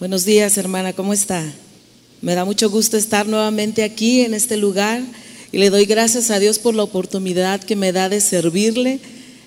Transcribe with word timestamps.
Buenos 0.00 0.24
días, 0.24 0.56
hermana, 0.56 0.94
¿cómo 0.94 1.12
está? 1.12 1.44
Me 2.22 2.34
da 2.34 2.46
mucho 2.46 2.70
gusto 2.70 2.96
estar 2.96 3.28
nuevamente 3.28 3.84
aquí 3.84 4.22
en 4.22 4.32
este 4.32 4.56
lugar 4.56 5.02
y 5.52 5.58
le 5.58 5.68
doy 5.68 5.84
gracias 5.84 6.30
a 6.30 6.38
Dios 6.38 6.58
por 6.58 6.74
la 6.74 6.84
oportunidad 6.84 7.62
que 7.62 7.76
me 7.76 7.92
da 7.92 8.08
de 8.08 8.22
servirle. 8.22 8.98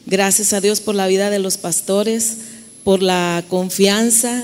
Gracias 0.05 0.54
a 0.54 0.62
Dios 0.62 0.79
por 0.79 0.94
la 0.94 1.08
vida 1.08 1.31
de 1.31 1.39
los 1.39 1.58
pastores, 1.58 2.38
por 2.84 3.02
la 3.02 3.44
confianza 3.47 4.44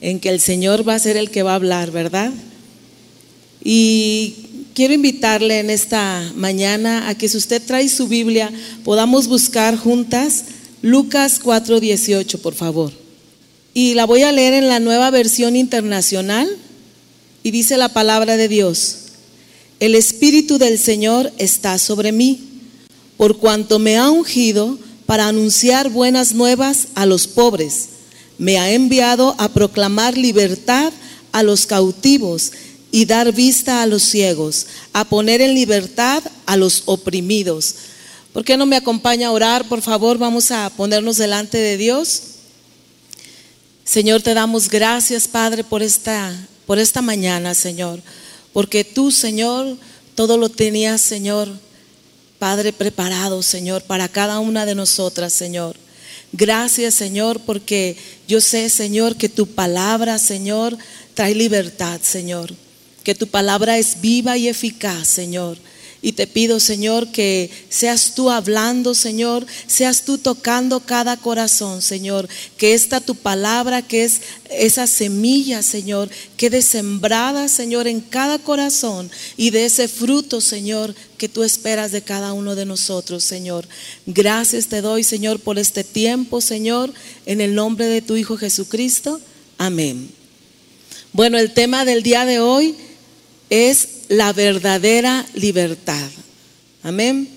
en 0.00 0.20
que 0.20 0.28
el 0.28 0.38
Señor 0.38 0.88
va 0.88 0.94
a 0.94 1.00
ser 1.00 1.16
el 1.16 1.32
que 1.32 1.42
va 1.42 1.50
a 1.50 1.56
hablar, 1.56 1.90
¿verdad? 1.90 2.30
Y 3.64 4.36
quiero 4.72 4.94
invitarle 4.94 5.58
en 5.58 5.70
esta 5.70 6.30
mañana 6.36 7.08
a 7.08 7.18
que 7.18 7.28
si 7.28 7.36
usted 7.36 7.60
trae 7.60 7.88
su 7.88 8.06
Biblia, 8.06 8.52
podamos 8.84 9.26
buscar 9.26 9.76
juntas 9.76 10.44
Lucas 10.80 11.40
4:18, 11.42 12.38
por 12.38 12.54
favor. 12.54 13.09
Y 13.72 13.94
la 13.94 14.04
voy 14.04 14.22
a 14.22 14.32
leer 14.32 14.54
en 14.54 14.68
la 14.68 14.80
nueva 14.80 15.10
versión 15.10 15.54
internacional 15.54 16.48
y 17.42 17.52
dice 17.52 17.76
la 17.76 17.90
palabra 17.90 18.36
de 18.36 18.48
Dios, 18.48 18.96
el 19.78 19.94
Espíritu 19.94 20.58
del 20.58 20.78
Señor 20.78 21.32
está 21.38 21.78
sobre 21.78 22.12
mí, 22.12 22.40
por 23.16 23.38
cuanto 23.38 23.78
me 23.78 23.96
ha 23.96 24.10
ungido 24.10 24.78
para 25.06 25.28
anunciar 25.28 25.88
buenas 25.88 26.34
nuevas 26.34 26.88
a 26.94 27.06
los 27.06 27.26
pobres, 27.26 27.88
me 28.38 28.58
ha 28.58 28.72
enviado 28.72 29.36
a 29.38 29.48
proclamar 29.48 30.18
libertad 30.18 30.92
a 31.32 31.42
los 31.42 31.66
cautivos 31.66 32.52
y 32.90 33.04
dar 33.04 33.32
vista 33.32 33.82
a 33.82 33.86
los 33.86 34.02
ciegos, 34.02 34.66
a 34.92 35.04
poner 35.04 35.40
en 35.40 35.54
libertad 35.54 36.22
a 36.44 36.56
los 36.56 36.82
oprimidos. 36.86 37.76
¿Por 38.32 38.44
qué 38.44 38.56
no 38.56 38.66
me 38.66 38.76
acompaña 38.76 39.28
a 39.28 39.32
orar? 39.32 39.68
Por 39.68 39.80
favor, 39.80 40.18
vamos 40.18 40.50
a 40.50 40.70
ponernos 40.70 41.16
delante 41.16 41.58
de 41.58 41.76
Dios. 41.76 42.22
Señor, 43.84 44.22
te 44.22 44.34
damos 44.34 44.68
gracias, 44.68 45.26
Padre, 45.26 45.64
por 45.64 45.82
esta, 45.82 46.32
por 46.66 46.78
esta 46.78 47.02
mañana, 47.02 47.54
Señor. 47.54 48.00
Porque 48.52 48.84
tú, 48.84 49.10
Señor, 49.10 49.76
todo 50.14 50.36
lo 50.36 50.48
tenías, 50.48 51.00
Señor, 51.00 51.48
Padre, 52.38 52.72
preparado, 52.72 53.42
Señor, 53.42 53.82
para 53.82 54.08
cada 54.08 54.38
una 54.38 54.66
de 54.66 54.74
nosotras, 54.74 55.32
Señor. 55.32 55.76
Gracias, 56.32 56.94
Señor, 56.94 57.40
porque 57.40 57.96
yo 58.28 58.40
sé, 58.40 58.68
Señor, 58.70 59.16
que 59.16 59.28
tu 59.28 59.46
palabra, 59.46 60.18
Señor, 60.18 60.76
trae 61.14 61.34
libertad, 61.34 62.00
Señor. 62.02 62.54
Que 63.02 63.14
tu 63.14 63.26
palabra 63.26 63.78
es 63.78 64.00
viva 64.00 64.36
y 64.36 64.48
eficaz, 64.48 65.08
Señor. 65.08 65.58
Y 66.02 66.12
te 66.12 66.26
pido, 66.26 66.60
Señor, 66.60 67.12
que 67.12 67.50
seas 67.68 68.14
tú 68.14 68.30
hablando, 68.30 68.94
Señor, 68.94 69.46
seas 69.66 70.02
tú 70.02 70.16
tocando 70.16 70.80
cada 70.80 71.18
corazón, 71.18 71.82
Señor. 71.82 72.26
Que 72.56 72.72
esta 72.72 73.00
tu 73.00 73.14
palabra, 73.14 73.82
que 73.82 74.04
es 74.04 74.22
esa 74.48 74.86
semilla, 74.86 75.62
Señor, 75.62 76.08
quede 76.38 76.62
sembrada, 76.62 77.48
Señor, 77.48 77.86
en 77.86 78.00
cada 78.00 78.38
corazón 78.38 79.10
y 79.36 79.50
de 79.50 79.66
ese 79.66 79.88
fruto, 79.88 80.40
Señor, 80.40 80.94
que 81.18 81.28
tú 81.28 81.42
esperas 81.42 81.92
de 81.92 82.00
cada 82.00 82.32
uno 82.32 82.54
de 82.54 82.64
nosotros, 82.64 83.22
Señor. 83.22 83.68
Gracias 84.06 84.68
te 84.68 84.80
doy, 84.80 85.04
Señor, 85.04 85.38
por 85.38 85.58
este 85.58 85.84
tiempo, 85.84 86.40
Señor, 86.40 86.94
en 87.26 87.42
el 87.42 87.54
nombre 87.54 87.84
de 87.86 88.00
tu 88.00 88.16
Hijo 88.16 88.38
Jesucristo. 88.38 89.20
Amén. 89.58 90.10
Bueno, 91.12 91.38
el 91.38 91.52
tema 91.52 91.84
del 91.84 92.02
día 92.02 92.24
de 92.24 92.40
hoy 92.40 92.74
es 93.50 93.99
la 94.10 94.32
verdadera 94.32 95.24
libertad. 95.34 96.10
Amén. 96.82 97.28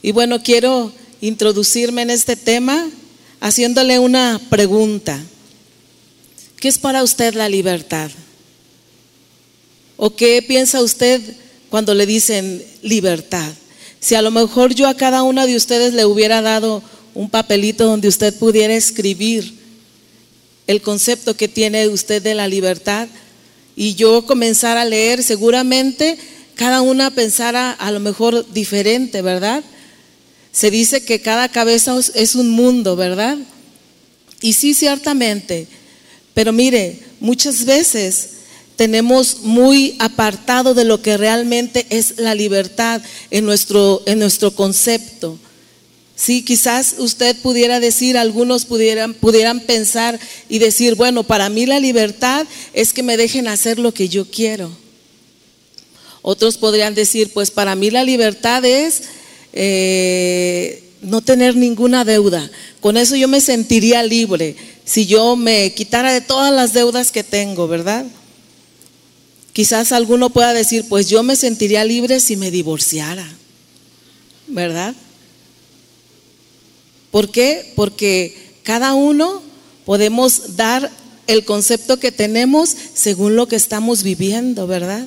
Y 0.00 0.12
bueno, 0.12 0.42
quiero 0.42 0.90
introducirme 1.20 2.00
en 2.00 2.08
este 2.08 2.36
tema 2.36 2.88
haciéndole 3.38 3.98
una 3.98 4.40
pregunta. 4.48 5.22
¿Qué 6.56 6.68
es 6.68 6.78
para 6.78 7.02
usted 7.02 7.34
la 7.34 7.50
libertad? 7.50 8.10
¿O 9.98 10.16
qué 10.16 10.42
piensa 10.42 10.82
usted 10.82 11.20
cuando 11.68 11.92
le 11.92 12.06
dicen 12.06 12.64
libertad? 12.80 13.52
Si 14.00 14.14
a 14.14 14.22
lo 14.22 14.30
mejor 14.30 14.74
yo 14.74 14.88
a 14.88 14.96
cada 14.96 15.22
una 15.22 15.44
de 15.44 15.54
ustedes 15.54 15.92
le 15.92 16.06
hubiera 16.06 16.40
dado 16.40 16.82
un 17.12 17.28
papelito 17.28 17.84
donde 17.84 18.08
usted 18.08 18.34
pudiera 18.38 18.74
escribir 18.74 19.52
el 20.66 20.80
concepto 20.80 21.36
que 21.36 21.46
tiene 21.46 21.88
usted 21.88 22.22
de 22.22 22.34
la 22.34 22.48
libertad, 22.48 23.06
y 23.76 23.94
yo 23.94 24.26
comenzara 24.26 24.82
a 24.82 24.86
leer, 24.86 25.22
seguramente 25.22 26.18
cada 26.54 26.82
una 26.82 27.10
pensara 27.10 27.72
a 27.72 27.90
lo 27.90 28.00
mejor 28.00 28.46
diferente, 28.52 29.22
¿verdad? 29.22 29.64
Se 30.52 30.70
dice 30.70 31.04
que 31.04 31.20
cada 31.20 31.48
cabeza 31.48 31.98
es 32.14 32.34
un 32.36 32.50
mundo, 32.50 32.94
¿verdad? 32.94 33.38
Y 34.40 34.52
sí, 34.52 34.74
ciertamente. 34.74 35.66
Pero 36.32 36.52
mire, 36.52 37.00
muchas 37.18 37.64
veces 37.64 38.28
tenemos 38.76 39.40
muy 39.40 39.96
apartado 39.98 40.74
de 40.74 40.84
lo 40.84 41.00
que 41.00 41.16
realmente 41.16 41.86
es 41.90 42.18
la 42.18 42.34
libertad 42.34 43.00
en 43.30 43.44
nuestro, 43.44 44.02
en 44.06 44.18
nuestro 44.18 44.52
concepto. 44.52 45.38
Sí, 46.16 46.42
quizás 46.42 46.94
usted 46.98 47.36
pudiera 47.36 47.80
decir, 47.80 48.16
algunos 48.16 48.66
pudieran, 48.66 49.14
pudieran 49.14 49.60
pensar 49.60 50.18
y 50.48 50.60
decir, 50.60 50.94
bueno, 50.94 51.24
para 51.24 51.48
mí 51.48 51.66
la 51.66 51.80
libertad 51.80 52.46
es 52.72 52.92
que 52.92 53.02
me 53.02 53.16
dejen 53.16 53.48
hacer 53.48 53.78
lo 53.78 53.92
que 53.92 54.08
yo 54.08 54.30
quiero. 54.30 54.70
Otros 56.22 56.56
podrían 56.56 56.94
decir, 56.94 57.32
pues 57.34 57.50
para 57.50 57.74
mí 57.74 57.90
la 57.90 58.04
libertad 58.04 58.64
es 58.64 59.02
eh, 59.52 60.84
no 61.02 61.20
tener 61.20 61.56
ninguna 61.56 62.04
deuda. 62.04 62.48
Con 62.80 62.96
eso 62.96 63.16
yo 63.16 63.28
me 63.28 63.40
sentiría 63.40 64.02
libre 64.02 64.56
si 64.84 65.06
yo 65.06 65.34
me 65.36 65.72
quitara 65.74 66.12
de 66.12 66.20
todas 66.20 66.52
las 66.52 66.72
deudas 66.72 67.10
que 67.10 67.24
tengo, 67.24 67.66
¿verdad? 67.66 68.06
Quizás 69.52 69.92
alguno 69.92 70.30
pueda 70.30 70.52
decir, 70.52 70.86
pues 70.88 71.08
yo 71.08 71.22
me 71.22 71.36
sentiría 71.36 71.84
libre 71.84 72.20
si 72.20 72.36
me 72.36 72.50
divorciara, 72.50 73.26
¿verdad? 74.46 74.94
¿Por 77.14 77.30
qué? 77.30 77.72
Porque 77.76 78.36
cada 78.64 78.94
uno 78.94 79.40
podemos 79.84 80.56
dar 80.56 80.90
el 81.28 81.44
concepto 81.44 82.00
que 82.00 82.10
tenemos 82.10 82.74
según 82.92 83.36
lo 83.36 83.46
que 83.46 83.54
estamos 83.54 84.02
viviendo, 84.02 84.66
¿verdad? 84.66 85.06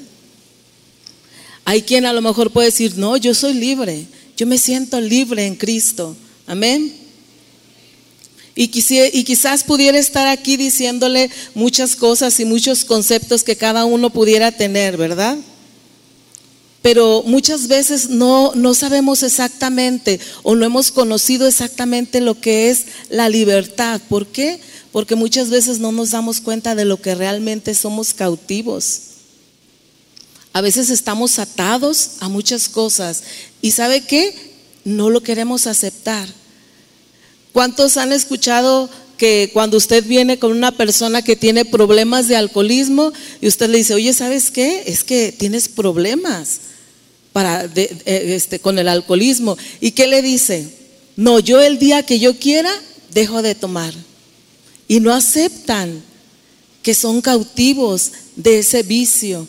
Hay 1.66 1.81
quien 1.81 2.06
a 2.06 2.13
lo 2.13 2.22
mejor 2.22 2.51
puede 2.51 2.69
decir, 2.69 2.97
no, 2.97 3.18
yo 3.18 3.34
soy 3.34 3.56
libre, 3.56 4.06
yo 4.38 4.47
me 4.47 4.57
siento 4.57 5.01
libre 5.01 5.47
en 5.47 5.56
Cristo. 5.56 6.16
Amén. 6.45 6.95
Y, 8.56 8.72
y, 8.72 9.24
quizás 9.25 9.66
pudiera 9.66 10.00
estar 10.00 10.29
aquí 10.29 10.56
diciéndole 10.56 11.29
muchas 11.56 11.97
cosas 11.97 12.39
y 12.39 12.45
muchos 12.45 12.85
conceptos 12.85 13.44
que 13.44 13.57
cada 13.57 13.84
uno 13.84 14.12
pudiera 14.12 14.53
tener, 14.53 14.95
¿verdad? 14.95 15.38
Pero 16.88 17.22
muchas 17.25 17.68
veces 17.68 18.12
no, 18.12 18.53
no 18.56 18.74
sabemos 18.74 19.22
exactamente 19.22 20.22
o 20.42 20.56
no 20.56 20.66
hemos 20.66 20.90
conocido 20.90 21.46
exactamente 21.46 22.22
lo 22.22 22.40
que 22.40 22.70
es 22.70 22.86
la 23.09 23.28
libertad. 23.28 24.00
¿Por 24.08 24.25
qué? 24.25 24.62
Porque 24.94 25.18
muchas 25.18 25.50
veces 25.50 25.80
no 25.80 25.92
nos 25.92 26.12
damos 26.12 26.40
cuenta 26.40 26.75
de 26.75 26.86
lo 26.86 27.02
que 27.02 27.14
realmente 27.14 27.75
somos 27.75 28.14
cautivos. 28.14 29.02
A 30.53 30.62
veces 30.62 30.90
estamos 30.90 31.40
atados 31.40 32.12
a 32.22 32.30
muchas 32.30 32.70
cosas 32.70 33.22
y 33.62 33.72
¿sabe 33.72 34.06
qué? 34.06 34.34
No 34.86 35.09
lo 35.09 35.22
queremos 35.22 35.68
aceptar. 35.68 36.30
¿Cuántos 37.52 37.98
han 37.98 38.14
escuchado 38.14 38.90
que 39.18 39.50
cuando 39.52 39.75
usted 39.75 40.06
viene 40.06 40.40
con 40.40 40.54
una 40.54 40.72
persona 40.72 41.22
que 41.22 41.36
tiene 41.36 41.66
problemas 41.66 42.30
de 42.30 42.38
alcoholismo 42.38 43.12
y 43.42 43.50
usted 43.50 43.69
le 43.69 43.80
dice, 43.80 43.94
oye, 43.94 44.14
¿sabes 44.14 44.52
qué? 44.52 44.84
Es 44.88 45.04
que 45.04 45.34
tienes 45.34 45.68
problemas 45.68 46.62
para 47.38 47.70
este, 48.06 48.58
con 48.58 48.80
el 48.80 48.88
alcoholismo. 48.88 49.59
¿Y 49.80 49.92
qué 49.92 50.08
le 50.08 50.24
dice? 50.24 50.68
No, 51.16 51.38
yo 51.38 51.62
el 51.62 51.78
día 51.78 52.02
que 52.02 52.18
yo 52.18 52.40
quiera, 52.40 52.72
dejo 53.12 53.44
de 53.44 53.53
tomar. 53.53 53.94
Y 54.88 55.02
no 55.02 55.14
aceptan 55.14 56.02
que 56.81 56.96
son 56.96 57.22
cautivos 57.22 58.12
de 58.36 58.57
ese 58.57 58.81
vicio. 58.81 59.48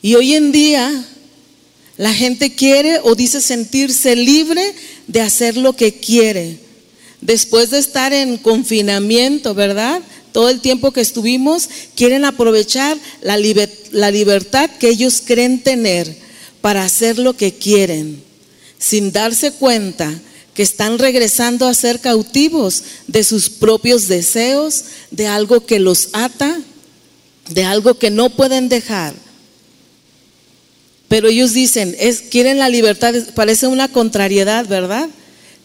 Y 0.00 0.14
hoy 0.14 0.36
en 0.36 0.52
día 0.52 1.04
la 1.96 2.14
gente 2.14 2.54
quiere 2.54 3.00
o 3.02 3.16
dice 3.16 3.40
sentirse 3.40 4.14
libre 4.14 4.72
de 5.08 5.22
hacer 5.22 5.56
lo 5.56 5.72
que 5.72 5.94
quiere. 5.94 6.60
Después 7.20 7.70
de 7.70 7.80
estar 7.80 8.12
en 8.12 8.36
confinamiento, 8.36 9.52
¿verdad? 9.52 10.00
Todo 10.30 10.48
el 10.48 10.60
tiempo 10.60 10.92
que 10.92 11.00
estuvimos, 11.00 11.68
quieren 11.96 12.24
aprovechar 12.24 12.96
la, 13.20 13.36
la 13.90 14.10
libertad 14.12 14.70
que 14.78 14.90
ellos 14.90 15.20
creen 15.26 15.60
tener 15.60 16.24
para 16.66 16.82
hacer 16.82 17.16
lo 17.16 17.36
que 17.36 17.54
quieren, 17.54 18.20
sin 18.76 19.12
darse 19.12 19.52
cuenta 19.52 20.12
que 20.52 20.64
están 20.64 20.98
regresando 20.98 21.68
a 21.68 21.74
ser 21.74 22.00
cautivos 22.00 22.82
de 23.06 23.22
sus 23.22 23.48
propios 23.48 24.08
deseos, 24.08 24.82
de 25.12 25.28
algo 25.28 25.64
que 25.64 25.78
los 25.78 26.08
ata, 26.12 26.58
de 27.50 27.62
algo 27.62 28.00
que 28.00 28.10
no 28.10 28.30
pueden 28.30 28.68
dejar. 28.68 29.14
Pero 31.06 31.28
ellos 31.28 31.52
dicen, 31.52 31.94
es, 32.00 32.20
quieren 32.20 32.58
la 32.58 32.68
libertad, 32.68 33.14
parece 33.36 33.68
una 33.68 33.86
contrariedad, 33.86 34.66
¿verdad? 34.66 35.08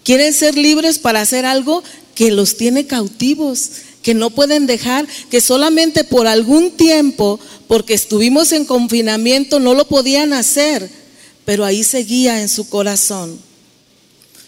Quieren 0.04 0.34
ser 0.34 0.56
libres 0.56 1.00
para 1.00 1.22
hacer 1.22 1.48
algo 1.48 1.84
que 2.14 2.30
los 2.30 2.58
tiene 2.58 2.86
cautivos, 2.86 3.72
que 4.02 4.14
no 4.14 4.30
pueden 4.30 4.66
dejar, 4.66 5.08
que 5.30 5.42
solamente 5.42 6.04
por 6.04 6.28
algún 6.28 6.72
tiempo, 6.72 7.40
porque 7.68 7.94
estuvimos 7.94 8.52
en 8.52 8.66
confinamiento, 8.66 9.60
no 9.60 9.74
lo 9.74 9.88
podían 9.88 10.34
hacer, 10.34 10.90
pero 11.46 11.66
ahí 11.66 11.84
seguía 11.84 12.42
en 12.42 12.50
su 12.50 12.68
corazón. 12.70 13.40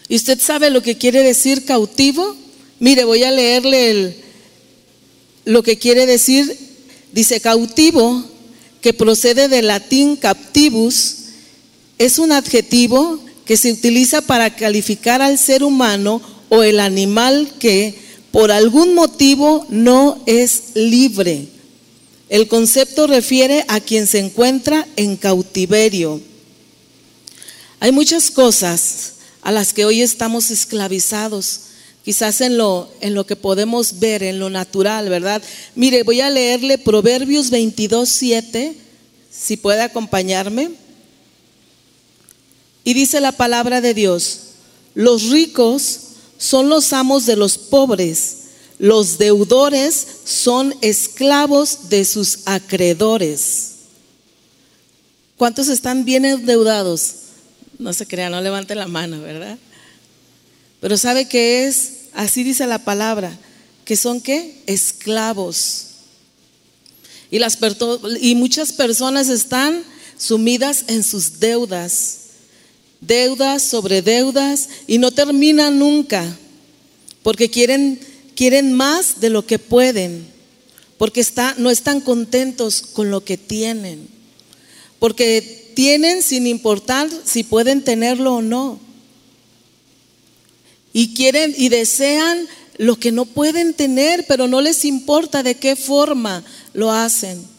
¿Y 0.08 0.16
usted 0.16 0.40
sabe 0.40 0.70
lo 0.70 0.82
que 0.82 0.98
quiere 0.98 1.22
decir 1.22 1.64
cautivo? 1.64 2.36
Mire, 2.78 3.04
voy 3.04 3.22
a 3.22 3.30
leerle 3.30 4.16
lo 5.44 5.62
que 5.62 5.78
quiere 5.78 6.06
decir. 6.06 6.56
Dice 7.12 7.40
cautivo, 7.40 8.24
que 8.80 8.92
procede 8.92 9.48
del 9.48 9.68
latín 9.68 10.16
captivus, 10.16 11.16
es 11.96 12.18
un 12.18 12.32
adjetivo 12.32 13.18
que 13.44 13.56
se 13.56 13.72
utiliza 13.72 14.20
para 14.20 14.54
calificar 14.56 15.22
al 15.22 15.38
ser 15.38 15.62
humano 15.62 16.20
o 16.48 16.62
el 16.62 16.80
animal 16.80 17.52
que 17.58 17.94
por 18.34 18.50
algún 18.50 18.94
motivo 18.94 19.64
no 19.68 20.20
es 20.26 20.74
libre. 20.74 21.46
El 22.28 22.48
concepto 22.48 23.06
refiere 23.06 23.64
a 23.68 23.78
quien 23.78 24.08
se 24.08 24.18
encuentra 24.18 24.88
en 24.96 25.16
cautiverio. 25.16 26.20
Hay 27.78 27.92
muchas 27.92 28.32
cosas 28.32 29.12
a 29.40 29.52
las 29.52 29.72
que 29.72 29.84
hoy 29.84 30.02
estamos 30.02 30.50
esclavizados, 30.50 31.60
quizás 32.04 32.40
en 32.40 32.58
lo, 32.58 32.90
en 33.00 33.14
lo 33.14 33.24
que 33.24 33.36
podemos 33.36 34.00
ver, 34.00 34.24
en 34.24 34.40
lo 34.40 34.50
natural, 34.50 35.08
¿verdad? 35.08 35.40
Mire, 35.76 36.02
voy 36.02 36.20
a 36.20 36.28
leerle 36.28 36.76
Proverbios 36.76 37.50
22, 37.50 38.08
7, 38.08 38.74
si 39.30 39.56
puede 39.56 39.82
acompañarme. 39.82 40.72
Y 42.82 42.94
dice 42.94 43.20
la 43.20 43.30
palabra 43.30 43.80
de 43.80 43.94
Dios, 43.94 44.40
los 44.94 45.30
ricos 45.30 46.00
son 46.38 46.68
los 46.68 46.92
amos 46.92 47.26
de 47.26 47.36
los 47.36 47.58
pobres, 47.58 48.38
los 48.78 49.18
deudores 49.18 50.06
son 50.24 50.74
esclavos 50.80 51.88
de 51.88 52.04
sus 52.04 52.40
acreedores. 52.46 53.70
¿Cuántos 55.36 55.68
están 55.68 56.04
bien 56.04 56.24
endeudados? 56.24 57.14
No 57.78 57.92
se 57.92 58.06
crean, 58.06 58.32
no 58.32 58.40
levante 58.40 58.74
la 58.74 58.86
mano, 58.86 59.20
¿verdad? 59.20 59.58
Pero 60.80 60.96
¿sabe 60.96 61.28
qué 61.28 61.66
es? 61.66 61.92
Así 62.14 62.44
dice 62.44 62.66
la 62.66 62.78
palabra, 62.78 63.36
que 63.84 63.96
son 63.96 64.20
qué? 64.20 64.62
Esclavos. 64.66 65.86
Y, 67.30 67.38
las, 67.38 67.58
y 68.20 68.34
muchas 68.34 68.72
personas 68.72 69.28
están 69.28 69.82
sumidas 70.18 70.84
en 70.88 71.02
sus 71.02 71.40
deudas 71.40 72.23
deudas 73.06 73.62
sobre 73.62 74.02
deudas 74.02 74.68
y 74.86 74.98
no 74.98 75.10
terminan 75.10 75.78
nunca, 75.78 76.24
porque 77.22 77.50
quieren, 77.50 77.98
quieren 78.34 78.72
más 78.72 79.20
de 79.20 79.30
lo 79.30 79.46
que 79.46 79.58
pueden, 79.58 80.26
porque 80.98 81.20
está, 81.20 81.54
no 81.58 81.70
están 81.70 82.00
contentos 82.00 82.82
con 82.82 83.10
lo 83.10 83.24
que 83.24 83.36
tienen, 83.36 84.08
porque 84.98 85.72
tienen 85.74 86.22
sin 86.22 86.46
importar 86.46 87.08
si 87.24 87.42
pueden 87.42 87.82
tenerlo 87.82 88.36
o 88.36 88.42
no. 88.42 88.78
Y 90.92 91.14
quieren 91.14 91.54
y 91.58 91.70
desean 91.70 92.46
lo 92.78 92.96
que 92.96 93.10
no 93.10 93.24
pueden 93.24 93.74
tener, 93.74 94.24
pero 94.28 94.46
no 94.46 94.60
les 94.60 94.84
importa 94.84 95.42
de 95.42 95.56
qué 95.56 95.76
forma 95.76 96.44
lo 96.72 96.92
hacen. 96.92 97.53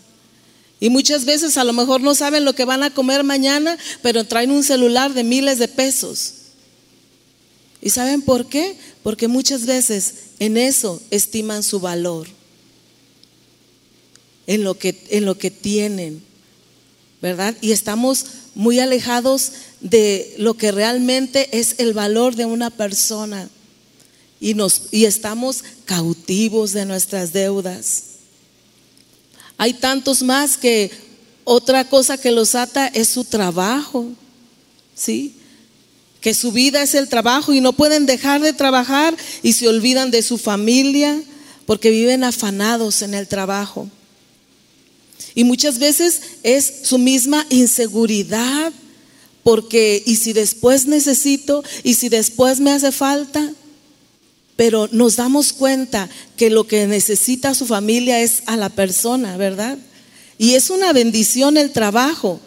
Y 0.80 0.90
muchas 0.90 1.26
veces 1.26 1.58
a 1.58 1.64
lo 1.64 1.74
mejor 1.74 2.02
no 2.02 2.16
saben 2.16 2.46
lo 2.46 2.54
que 2.54 2.66
van 2.66 2.84
a 2.84 2.94
comer 2.94 3.24
mañana, 3.24 3.78
pero 4.02 4.26
traen 4.26 4.52
un 4.52 4.64
celular 4.64 5.14
de 5.14 5.24
miles 5.24 5.58
de 5.58 5.68
pesos. 5.68 6.34
¿Y 7.82 7.90
saben 7.92 8.22
por 8.22 8.48
qué? 8.48 8.76
Porque 9.04 9.28
muchas 9.28 9.66
veces 9.66 10.14
en 10.40 10.58
eso 10.58 11.02
estiman 11.12 11.64
su 11.64 11.80
valor, 11.80 12.28
en 14.48 14.64
lo 14.64 14.78
que, 14.78 15.02
en 15.10 15.26
lo 15.26 15.38
que 15.38 15.52
tienen, 15.52 16.22
¿verdad? 17.22 17.56
Y 17.62 17.72
estamos 17.72 18.26
muy 18.54 18.80
alejados 18.80 19.52
de 19.82 20.34
lo 20.38 20.56
que 20.56 20.72
realmente 20.72 21.58
es 21.58 21.76
el 21.78 21.94
valor 21.94 22.36
de 22.36 22.46
una 22.46 22.70
persona. 22.70 23.50
Y, 24.40 24.54
nos, 24.54 24.90
y 24.92 25.06
estamos 25.06 25.64
cautivos 25.86 26.74
de 26.74 26.86
nuestras 26.86 27.34
deudas. 27.34 28.15
Hay 29.58 29.74
tantos 29.74 30.22
más 30.22 30.58
que 30.58 30.92
otra 31.44 31.88
cosa 31.88 32.18
que 32.18 32.32
los 32.32 32.56
ata 32.56 32.88
es 32.88 33.08
su 33.08 33.24
trabajo, 33.24 34.08
¿sí? 34.96 35.36
Que 36.22 36.34
su 36.34 36.52
vida 36.52 36.82
es 36.82 36.96
el 36.96 37.08
trabajo 37.08 37.54
y 37.54 37.62
no 37.62 37.74
pueden 37.74 38.06
dejar 38.06 38.42
de 38.42 38.54
trabajar 38.54 39.16
y 39.44 39.54
se 39.54 39.68
olvidan 39.68 40.12
de 40.12 40.24
su 40.24 40.38
familia 40.38 41.22
porque 41.66 41.90
viven 41.92 42.24
afanados 42.24 43.02
en 43.02 43.14
el 43.14 43.28
trabajo. 43.28 43.90
Y 45.36 45.44
muchas 45.44 45.80
veces 45.80 46.22
es 46.44 46.82
su 46.84 46.98
misma 46.98 47.46
inseguridad, 47.50 48.72
porque 49.44 50.02
¿y 50.06 50.16
si 50.16 50.34
después 50.34 50.88
necesito? 50.88 51.64
¿Y 51.84 51.96
si 51.96 52.10
después 52.10 52.60
me 52.60 52.72
hace 52.72 52.92
falta? 52.92 53.54
Pero 54.56 54.88
nos 54.92 55.18
damos 55.18 55.52
cuenta 55.54 56.10
que 56.38 56.50
lo 56.50 56.66
que 56.66 56.88
necesita 56.88 57.54
su 57.54 57.66
familia 57.66 58.22
es 58.22 58.44
a 58.46 58.56
la 58.56 58.70
persona, 58.70 59.36
¿verdad? 59.38 59.78
Y 60.38 60.54
es 60.54 60.70
una 60.70 60.94
bendición 60.94 61.58
el 61.58 61.72
trabajo, 61.72 62.40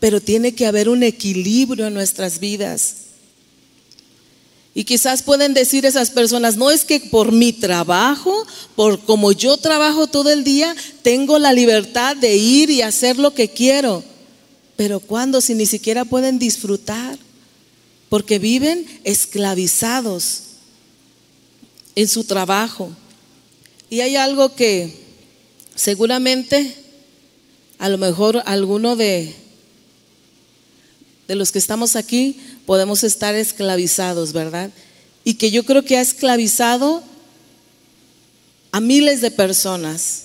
pero 0.00 0.20
tiene 0.20 0.54
que 0.54 0.66
haber 0.66 0.88
un 0.88 1.02
equilibrio 1.02 1.86
en 1.86 1.94
nuestras 1.94 2.40
vidas. 2.40 2.96
Y 4.76 4.82
quizás 4.82 5.22
pueden 5.22 5.54
decir 5.54 5.86
esas 5.86 6.10
personas, 6.10 6.56
no 6.56 6.72
es 6.72 6.84
que 6.84 6.98
por 6.98 7.30
mi 7.30 7.52
trabajo, 7.52 8.44
por 8.74 8.98
como 9.04 9.30
yo 9.30 9.56
trabajo 9.56 10.08
todo 10.08 10.32
el 10.32 10.42
día, 10.42 10.74
tengo 11.02 11.38
la 11.38 11.52
libertad 11.52 12.16
de 12.16 12.36
ir 12.36 12.70
y 12.70 12.82
hacer 12.82 13.16
lo 13.16 13.32
que 13.34 13.48
quiero. 13.48 14.02
Pero 14.76 14.98
cuando 14.98 15.40
si 15.40 15.54
ni 15.54 15.66
siquiera 15.66 16.04
pueden 16.04 16.40
disfrutar, 16.40 17.16
porque 18.08 18.40
viven 18.40 18.84
esclavizados 19.04 20.53
en 21.94 22.08
su 22.08 22.24
trabajo. 22.24 22.90
Y 23.90 24.00
hay 24.00 24.16
algo 24.16 24.54
que 24.54 25.04
seguramente 25.74 26.74
a 27.78 27.88
lo 27.88 27.98
mejor 27.98 28.42
alguno 28.46 28.96
de, 28.96 29.34
de 31.28 31.34
los 31.34 31.52
que 31.52 31.58
estamos 31.58 31.96
aquí 31.96 32.38
podemos 32.66 33.04
estar 33.04 33.34
esclavizados, 33.34 34.32
¿verdad? 34.32 34.70
Y 35.24 35.34
que 35.34 35.50
yo 35.50 35.64
creo 35.64 35.84
que 35.84 35.96
ha 35.96 36.00
esclavizado 36.00 37.02
a 38.72 38.80
miles 38.80 39.20
de 39.20 39.30
personas 39.30 40.22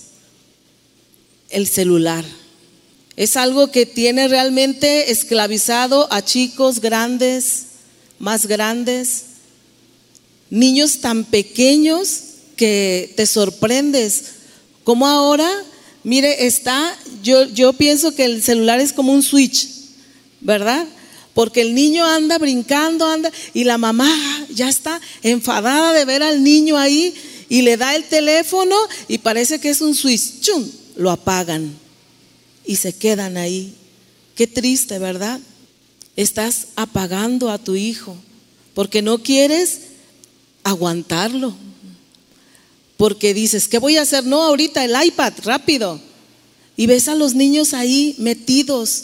el 1.49 1.67
celular. 1.67 2.25
Es 3.15 3.35
algo 3.35 3.71
que 3.71 3.85
tiene 3.85 4.27
realmente 4.27 5.11
esclavizado 5.11 6.11
a 6.11 6.23
chicos 6.23 6.79
grandes, 6.79 7.65
más 8.17 8.45
grandes, 8.45 9.25
niños 10.49 10.99
tan 10.99 11.25
pequeños 11.25 12.21
que 12.55 13.13
te 13.15 13.25
sorprendes. 13.25 14.23
Como 14.83 15.07
ahora, 15.07 15.49
mire, 16.03 16.45
está, 16.45 16.97
yo, 17.23 17.45
yo 17.45 17.73
pienso 17.73 18.13
que 18.15 18.25
el 18.25 18.43
celular 18.43 18.79
es 18.79 18.93
como 18.93 19.13
un 19.13 19.23
switch, 19.23 19.69
¿verdad? 20.41 20.85
Porque 21.33 21.61
el 21.61 21.73
niño 21.73 22.05
anda 22.05 22.37
brincando, 22.37 23.05
anda, 23.05 23.31
y 23.53 23.63
la 23.63 23.77
mamá 23.77 24.13
ya 24.49 24.67
está 24.67 24.99
enfadada 25.23 25.93
de 25.93 26.05
ver 26.05 26.23
al 26.23 26.43
niño 26.43 26.77
ahí 26.77 27.13
y 27.47 27.61
le 27.61 27.77
da 27.77 27.95
el 27.95 28.03
teléfono 28.05 28.75
y 29.07 29.19
parece 29.19 29.59
que 29.59 29.69
es 29.69 29.81
un 29.81 29.95
switch, 29.95 30.41
¡chum! 30.41 30.65
Lo 30.95 31.11
apagan 31.11 31.73
y 32.65 32.75
se 32.75 32.93
quedan 32.93 33.37
ahí. 33.37 33.73
Qué 34.35 34.47
triste, 34.47 34.99
¿verdad? 34.99 35.39
Estás 36.15 36.67
apagando 36.75 37.49
a 37.49 37.57
tu 37.57 37.75
hijo 37.75 38.17
porque 38.73 39.01
no 39.01 39.23
quieres 39.23 39.88
aguantarlo. 40.63 41.53
Porque 42.97 43.33
dices, 43.33 43.67
¿qué 43.67 43.79
voy 43.79 43.97
a 43.97 44.01
hacer? 44.01 44.25
No, 44.25 44.43
ahorita 44.43 44.83
el 44.83 44.93
iPad, 45.05 45.33
rápido. 45.43 45.99
Y 46.75 46.85
ves 46.85 47.07
a 47.07 47.15
los 47.15 47.33
niños 47.33 47.73
ahí 47.73 48.15
metidos. 48.17 49.03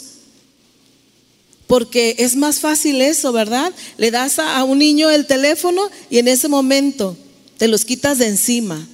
Porque 1.66 2.14
es 2.18 2.36
más 2.36 2.60
fácil 2.60 3.00
eso, 3.00 3.32
¿verdad? 3.32 3.72
Le 3.96 4.10
das 4.10 4.38
a, 4.38 4.62
un 4.64 4.78
niño 4.78 5.10
el 5.10 5.26
teléfono 5.26 5.90
y 6.10 6.18
en 6.18 6.28
ese 6.28 6.48
momento 6.48 7.16
te 7.58 7.68
los 7.68 7.84
quitas 7.84 8.18
de 8.18 8.28
encima. 8.28 8.86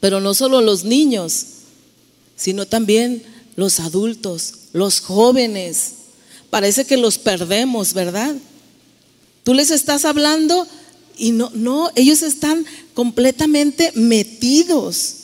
Pero 0.00 0.20
no 0.20 0.34
solo 0.34 0.60
los 0.60 0.84
niños, 0.84 1.46
sino 2.36 2.66
también 2.66 3.22
los 3.56 3.80
adultos, 3.80 4.54
los 4.72 5.00
jóvenes. 5.00 5.92
Parece 6.50 6.84
que 6.84 6.96
los 6.96 7.18
perdemos, 7.18 7.94
¿verdad? 7.94 8.34
Tú 9.44 9.54
les 9.54 9.70
estás 9.70 10.04
hablando 10.04 10.66
y 11.18 11.32
no, 11.32 11.50
no, 11.54 11.90
ellos 11.96 12.22
están 12.22 12.64
completamente 12.94 13.92
metidos 13.94 15.14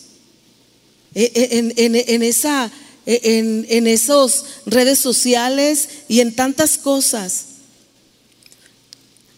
e, 1.14 1.30
e, 1.34 2.14
en, 2.14 2.22
esa, 2.22 2.70
e, 3.06 3.38
en, 3.38 3.66
en 3.68 3.86
esas 3.86 4.44
redes 4.66 4.98
sociales 4.98 5.88
y 6.08 6.20
en 6.20 6.34
tantas 6.34 6.76
cosas. 6.76 7.46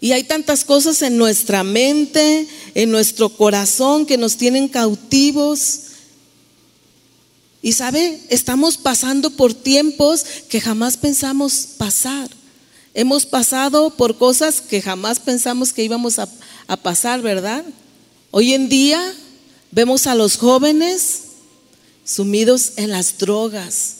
Y 0.00 0.12
hay 0.12 0.24
tantas 0.24 0.64
cosas 0.64 1.02
en 1.02 1.16
nuestra 1.16 1.64
mente, 1.64 2.46
en 2.74 2.90
nuestro 2.90 3.28
corazón 3.30 4.06
que 4.06 4.18
nos 4.18 4.36
tienen 4.36 4.68
cautivos. 4.68 5.80
Y 7.62 7.72
sabe, 7.72 8.20
estamos 8.28 8.76
pasando 8.76 9.30
por 9.30 9.54
tiempos 9.54 10.24
que 10.48 10.60
jamás 10.60 10.96
pensamos 10.96 11.66
pasar. 11.76 12.30
Hemos 12.98 13.26
pasado 13.26 13.90
por 13.90 14.16
cosas 14.16 14.62
que 14.62 14.80
jamás 14.80 15.20
pensamos 15.20 15.74
que 15.74 15.84
íbamos 15.84 16.18
a, 16.18 16.30
pasar, 16.82 17.20
¿verdad? 17.20 17.62
Hoy 18.30 18.54
en 18.54 18.70
día 18.70 19.12
vemos 19.70 20.06
a 20.06 20.14
los 20.14 20.38
jóvenes 20.38 21.24
sumidos 22.06 22.72
en 22.76 22.90
las 22.90 23.18
drogas 23.18 23.96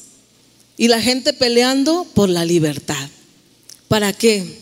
y 0.79 0.89
la 0.89 1.03
gente 1.03 1.35
peleando 1.35 2.07
por 2.15 2.31
la 2.31 2.47
libertad. 2.47 3.11
¿Para 3.87 4.15
qué? 4.15 4.61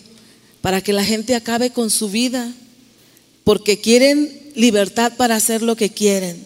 Para 0.60 0.80
que 0.80 0.92
la 0.92 1.04
gente 1.04 1.36
acabe 1.36 1.70
con 1.70 1.88
su 1.88 2.10
vida, 2.10 2.52
porque 3.44 3.80
quieren 3.80 4.50
libertad 4.56 5.12
para 5.16 5.36
hacer 5.36 5.62
lo 5.62 5.76
que 5.76 5.90
quieren. 5.90 6.44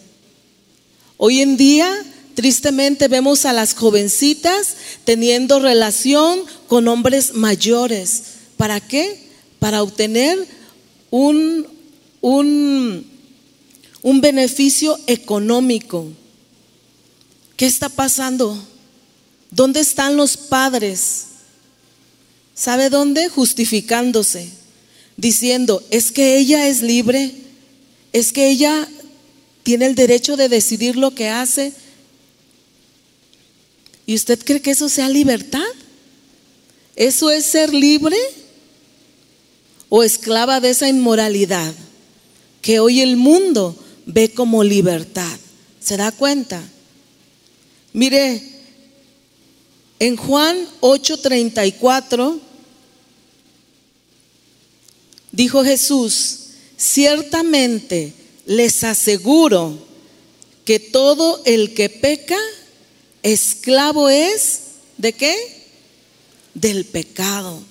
Hoy 1.17 1.41
en 1.41 1.57
día, 1.57 1.91
tristemente, 2.39 3.09
vemos 3.09 3.43
a 3.43 3.51
las 3.51 3.73
jovencitas 3.73 4.77
teniendo 5.03 5.59
relación 5.59 6.39
con 6.69 6.87
hombres 6.87 7.33
mayores. 7.33 8.23
¿Para 8.55 8.79
qué? 8.79 9.19
Para 9.59 9.83
obtener 9.83 10.47
un, 11.11 11.67
un, 12.21 13.05
un 14.01 14.21
beneficio 14.21 14.97
económico. 15.07 16.07
¿Qué 17.57 17.65
está 17.65 17.89
pasando? 17.89 18.57
¿Dónde 19.51 19.81
están 19.81 20.15
los 20.15 20.37
padres? 20.37 21.25
¿Sabe 22.55 22.89
dónde? 22.89 23.27
Justificándose, 23.27 24.49
diciendo, 25.17 25.83
es 25.91 26.13
que 26.13 26.37
ella 26.37 26.69
es 26.69 26.81
libre, 26.83 27.33
es 28.13 28.31
que 28.31 28.49
ella 28.49 28.87
tiene 29.63 29.87
el 29.87 29.95
derecho 29.95 30.37
de 30.37 30.47
decidir 30.47 30.95
lo 30.95 31.13
que 31.13 31.27
hace. 31.27 31.73
¿Y 34.09 34.15
usted 34.15 34.39
cree 34.43 34.59
que 34.59 34.71
eso 34.71 34.89
sea 34.89 35.07
libertad? 35.07 35.61
¿Eso 36.95 37.29
es 37.29 37.45
ser 37.45 37.71
libre 37.71 38.17
o 39.87 40.01
esclava 40.01 40.59
de 40.59 40.71
esa 40.71 40.89
inmoralidad 40.89 41.75
que 42.59 42.79
hoy 42.79 43.01
el 43.01 43.17
mundo 43.17 43.77
ve 44.07 44.31
como 44.31 44.63
libertad? 44.63 45.37
¿Se 45.79 45.95
da 45.95 46.11
cuenta? 46.11 46.59
Mire, 47.93 48.41
en 49.99 50.17
Juan 50.17 50.57
8:34 50.81 52.39
Dijo 55.31 55.63
Jesús, 55.63 56.39
ciertamente 56.77 58.15
les 58.47 58.83
aseguro 58.83 59.77
que 60.65 60.79
todo 60.79 61.43
el 61.45 61.75
que 61.75 61.89
peca, 61.89 62.39
esclavo 63.23 64.09
es, 64.09 64.61
¿de 64.97 65.13
qué? 65.13 65.35
Del 66.53 66.85
pecado. 66.85 67.61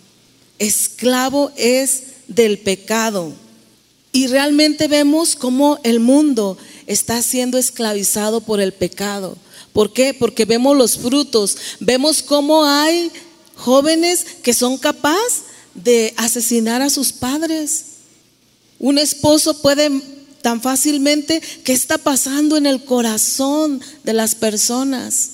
Esclavo 0.59 1.53
es 1.57 2.03
del 2.27 2.59
pecado. 2.59 3.33
Y 4.13 4.27
realmente 4.27 4.89
vemos 4.89 5.37
cómo 5.37 5.79
el 5.83 6.01
mundo 6.01 6.57
está 6.87 7.23
siendo 7.23 7.59
esclavizado 7.59 8.41
por 8.41 8.61
el 8.61 8.73
pecado. 8.73 9.37
¿Por 9.73 9.93
qué? 9.93 10.15
Porque 10.15 10.45
vemos 10.45 10.77
los 10.77 10.99
frutos, 10.99 11.57
vemos 11.79 12.23
cómo 12.23 12.65
hay 12.65 13.13
jóvenes 13.57 14.25
que 14.43 14.55
son 14.55 14.79
capaces 14.79 15.43
de 15.75 16.15
asesinar 16.17 16.83
a 16.83 16.91
sus 16.91 17.13
padres. 17.13 17.85
Un 18.79 18.99
esposo 18.99 19.61
puede 19.61 19.91
tan 20.43 20.61
fácilmente, 20.61 21.43
¿qué 21.65 21.73
está 21.73 21.99
pasando 21.99 22.57
en 22.57 22.67
el 22.67 22.85
corazón 22.85 23.81
de 24.05 24.13
las 24.13 24.35
personas? 24.35 25.31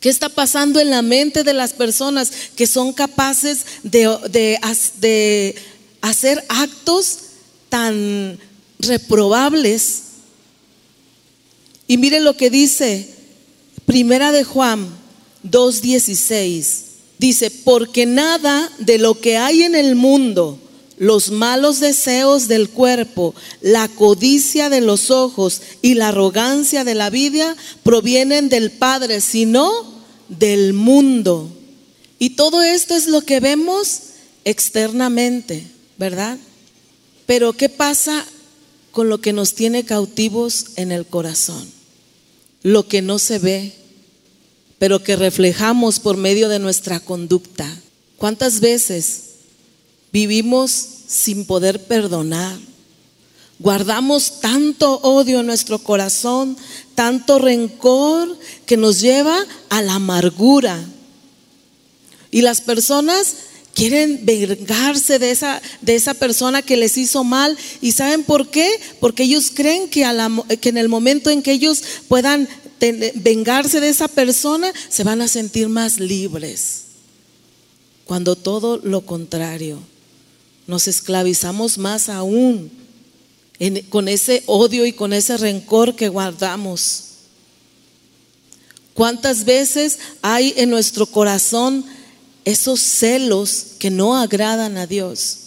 ¿Qué 0.00 0.08
está 0.08 0.28
pasando 0.28 0.78
en 0.78 0.90
la 0.90 1.02
mente 1.02 1.42
de 1.42 1.52
las 1.52 1.72
personas 1.72 2.30
que 2.54 2.66
son 2.66 2.92
capaces 2.92 3.64
de, 3.82 4.16
de, 4.30 5.56
hacer 6.00 6.44
actos 6.48 7.18
tan 7.68 8.38
reprobables? 8.78 10.02
Y 11.88 11.96
mire 11.96 12.20
lo 12.20 12.36
que 12.36 12.50
dice 12.50 13.12
Primera 13.86 14.30
de 14.30 14.44
Juan 14.44 14.88
2.16. 15.44 16.82
Dice, 17.18 17.50
porque 17.50 18.06
nada 18.06 18.70
de 18.78 18.98
lo 18.98 19.20
que 19.20 19.36
hay 19.36 19.64
en 19.64 19.74
el 19.74 19.96
mundo, 19.96 20.60
los 20.98 21.30
malos 21.30 21.80
deseos 21.80 22.48
del 22.48 22.68
cuerpo, 22.68 23.34
la 23.60 23.88
codicia 23.88 24.68
de 24.68 24.80
los 24.80 25.10
ojos 25.10 25.62
y 25.80 25.94
la 25.94 26.08
arrogancia 26.08 26.84
de 26.84 26.94
la 26.94 27.10
vida 27.10 27.56
provienen 27.82 28.48
del 28.48 28.70
Padre, 28.70 29.20
sino 29.20 29.70
del 30.28 30.72
mundo. 30.72 31.50
Y 32.18 32.30
todo 32.30 32.62
esto 32.62 32.96
es 32.96 33.06
lo 33.06 33.20
que 33.20 33.40
vemos 33.40 34.00
externamente, 34.44 35.66
¿verdad? 35.98 36.38
Pero 37.26 37.52
¿qué 37.52 37.68
pasa 37.68 38.26
con 38.90 39.08
lo 39.08 39.20
que 39.20 39.32
nos 39.32 39.54
tiene 39.54 39.84
cautivos 39.84 40.66
en 40.76 40.90
el 40.90 41.06
corazón? 41.06 41.70
Lo 42.62 42.88
que 42.88 43.02
no 43.02 43.20
se 43.20 43.38
ve, 43.38 43.72
pero 44.78 45.02
que 45.02 45.14
reflejamos 45.14 46.00
por 46.00 46.16
medio 46.16 46.48
de 46.48 46.58
nuestra 46.58 46.98
conducta. 46.98 47.68
¿Cuántas 48.16 48.58
veces 48.58 49.27
vivimos 50.12 50.70
sin 51.06 51.44
poder 51.44 51.84
perdonar? 51.84 52.58
Guardamos 53.58 54.40
tanto 54.40 55.00
odio 55.00 55.40
en 55.40 55.46
nuestro 55.46 55.80
corazón, 55.80 56.56
tanto 56.94 57.38
rencor 57.38 58.38
que 58.66 58.76
nos 58.76 59.00
lleva 59.00 59.36
a 59.68 59.82
la 59.82 59.94
amargura. 59.94 60.78
Y 62.30 62.42
las 62.42 62.60
personas 62.60 63.34
quieren 63.74 64.20
vengarse 64.24 65.18
de 65.18 65.30
esa, 65.30 65.60
de 65.80 65.96
esa 65.96 66.14
persona 66.14 66.62
que 66.62 66.76
les 66.76 66.96
hizo 66.98 67.24
mal. 67.24 67.56
¿Y 67.80 67.92
saben 67.92 68.22
por 68.22 68.48
qué? 68.48 68.68
Porque 69.00 69.24
ellos 69.24 69.50
creen 69.52 69.88
que, 69.88 70.06
que 70.60 70.68
en 70.68 70.78
el 70.78 70.88
momento 70.88 71.30
en 71.30 71.42
que 71.42 71.52
ellos 71.52 71.82
puedan 72.06 72.48
vengarse 73.14 73.80
de 73.80 73.88
esa 73.88 74.06
persona, 74.06 74.72
se 74.88 75.02
van 75.02 75.20
a 75.20 75.28
sentir 75.28 75.68
más 75.68 75.98
libres. 75.98 76.82
Cuando 78.04 78.36
todo 78.36 78.78
lo 78.78 79.00
contrario, 79.02 79.80
nos 80.68 80.86
esclavizamos 80.86 81.78
más 81.78 82.10
aún 82.10 82.70
con 83.88 84.06
ese 84.06 84.44
odio 84.46 84.86
y 84.86 84.92
con 84.92 85.12
ese 85.14 85.36
rencor 85.38 85.96
que 85.96 86.10
guardamos. 86.10 87.04
¿Cuántas 88.92 89.44
veces 89.44 89.98
hay 90.20 90.52
en 90.56 90.70
nuestro 90.70 91.06
corazón 91.06 91.84
esos 92.44 92.80
celos 92.80 93.64
que 93.78 93.90
no 93.90 94.14
agradan 94.14 94.76
a 94.76 94.86
Dios? 94.86 95.38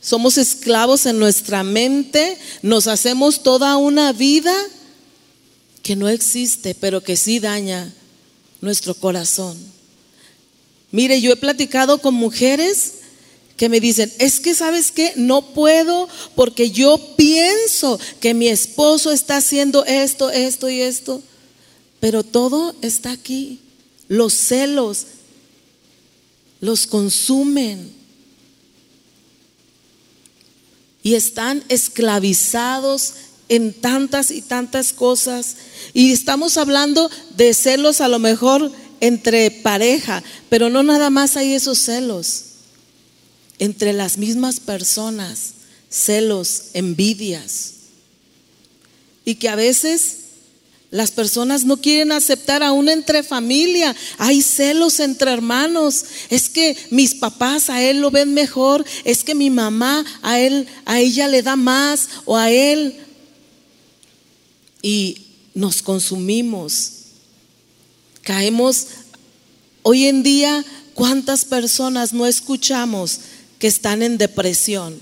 Somos 0.00 0.38
esclavos 0.38 1.04
en 1.04 1.18
nuestra 1.18 1.62
mente, 1.62 2.38
nos 2.62 2.86
hacemos 2.86 3.42
toda 3.42 3.76
una 3.76 4.12
vida 4.12 4.54
que 5.82 5.96
no 5.96 6.08
existe, 6.08 6.74
pero 6.74 7.02
que 7.02 7.16
sí 7.16 7.40
daña 7.40 7.92
nuestro 8.62 8.94
corazón. 8.94 9.58
Mire, 10.92 11.20
yo 11.20 11.30
he 11.30 11.36
platicado 11.36 11.98
con 11.98 12.14
mujeres 12.14 12.95
que 13.56 13.68
me 13.68 13.80
dicen, 13.80 14.12
es 14.18 14.40
que 14.40 14.54
sabes 14.54 14.92
que 14.92 15.12
no 15.16 15.42
puedo 15.54 16.08
porque 16.34 16.70
yo 16.70 16.98
pienso 17.16 17.98
que 18.20 18.34
mi 18.34 18.48
esposo 18.48 19.12
está 19.12 19.38
haciendo 19.38 19.84
esto, 19.84 20.30
esto 20.30 20.68
y 20.68 20.80
esto, 20.80 21.22
pero 22.00 22.22
todo 22.22 22.74
está 22.82 23.12
aquí. 23.12 23.60
Los 24.08 24.34
celos 24.34 25.06
los 26.60 26.86
consumen 26.86 27.92
y 31.02 31.14
están 31.14 31.62
esclavizados 31.68 33.14
en 33.48 33.72
tantas 33.72 34.30
y 34.30 34.42
tantas 34.42 34.92
cosas. 34.92 35.56
Y 35.94 36.12
estamos 36.12 36.56
hablando 36.56 37.10
de 37.36 37.54
celos 37.54 38.00
a 38.00 38.08
lo 38.08 38.18
mejor 38.18 38.72
entre 39.00 39.50
pareja, 39.50 40.22
pero 40.48 40.68
no 40.68 40.82
nada 40.82 41.10
más 41.10 41.36
hay 41.36 41.52
esos 41.52 41.78
celos. 41.78 42.55
Entre 43.58 43.92
las 43.92 44.18
mismas 44.18 44.60
personas, 44.60 45.54
celos, 45.90 46.64
envidias. 46.74 47.72
Y 49.24 49.36
que 49.36 49.48
a 49.48 49.56
veces 49.56 50.18
las 50.90 51.10
personas 51.10 51.64
no 51.64 51.78
quieren 51.78 52.12
aceptar 52.12 52.62
aún 52.62 52.88
entre 52.88 53.22
familia. 53.22 53.94
Hay 54.18 54.40
celos 54.42 55.00
entre 55.00 55.32
hermanos. 55.32 56.04
Es 56.30 56.48
que 56.48 56.76
mis 56.90 57.14
papás 57.14 57.70
a 57.70 57.82
él 57.82 58.00
lo 58.00 58.10
ven 58.10 58.34
mejor. 58.34 58.84
Es 59.04 59.24
que 59.24 59.34
mi 59.34 59.50
mamá 59.50 60.04
a 60.22 60.38
él, 60.38 60.66
a 60.84 61.00
ella 61.00 61.28
le 61.28 61.42
da 61.42 61.56
más 61.56 62.08
o 62.24 62.36
a 62.36 62.50
él 62.50 62.96
y 64.82 65.18
nos 65.54 65.82
consumimos. 65.82 66.92
Caemos 68.22 68.86
hoy 69.82 70.06
en 70.06 70.22
día 70.22 70.64
¿Cuántas 70.96 71.44
personas 71.44 72.14
no 72.14 72.24
escuchamos 72.24 73.20
que 73.58 73.66
están 73.66 74.02
en 74.02 74.18
depresión? 74.18 75.00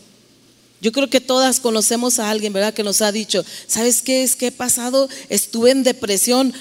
Yo 0.81 0.93
creo 0.93 1.09
que 1.09 1.21
todas 1.21 1.61
conocemos 1.61 2.19
a 2.19 2.29
alguien, 2.29 2.53
¿verdad? 2.53 2.75
Que 2.75 2.83
nos 2.83 3.01
ha 3.01 3.11
dicho, 3.11 3.45
¿sabes 3.67 4.03
qué 4.03 4.23
es 4.23 4.37
que 4.37 4.49
he 4.49 4.53
pasado? 4.53 5.09
Estuve 5.31 5.71
en 5.71 5.83
depresión. 5.83 6.53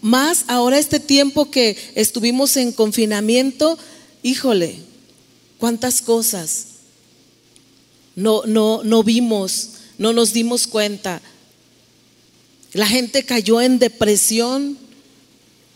Más 0.00 0.44
ahora 0.46 0.78
este 0.78 1.00
tiempo 1.00 1.50
que 1.50 1.76
estuvimos 1.94 2.56
en 2.56 2.70
confinamiento, 2.72 3.76
híjole, 4.22 4.76
cuántas 5.58 6.02
cosas 6.02 6.66
no, 8.14 8.42
no, 8.46 8.82
no 8.84 9.02
vimos, 9.02 9.70
no 9.98 10.12
nos 10.12 10.32
dimos 10.32 10.66
cuenta. 10.66 11.20
La 12.72 12.86
gente 12.86 13.24
cayó 13.24 13.60
en 13.60 13.78
depresión. 13.78 14.78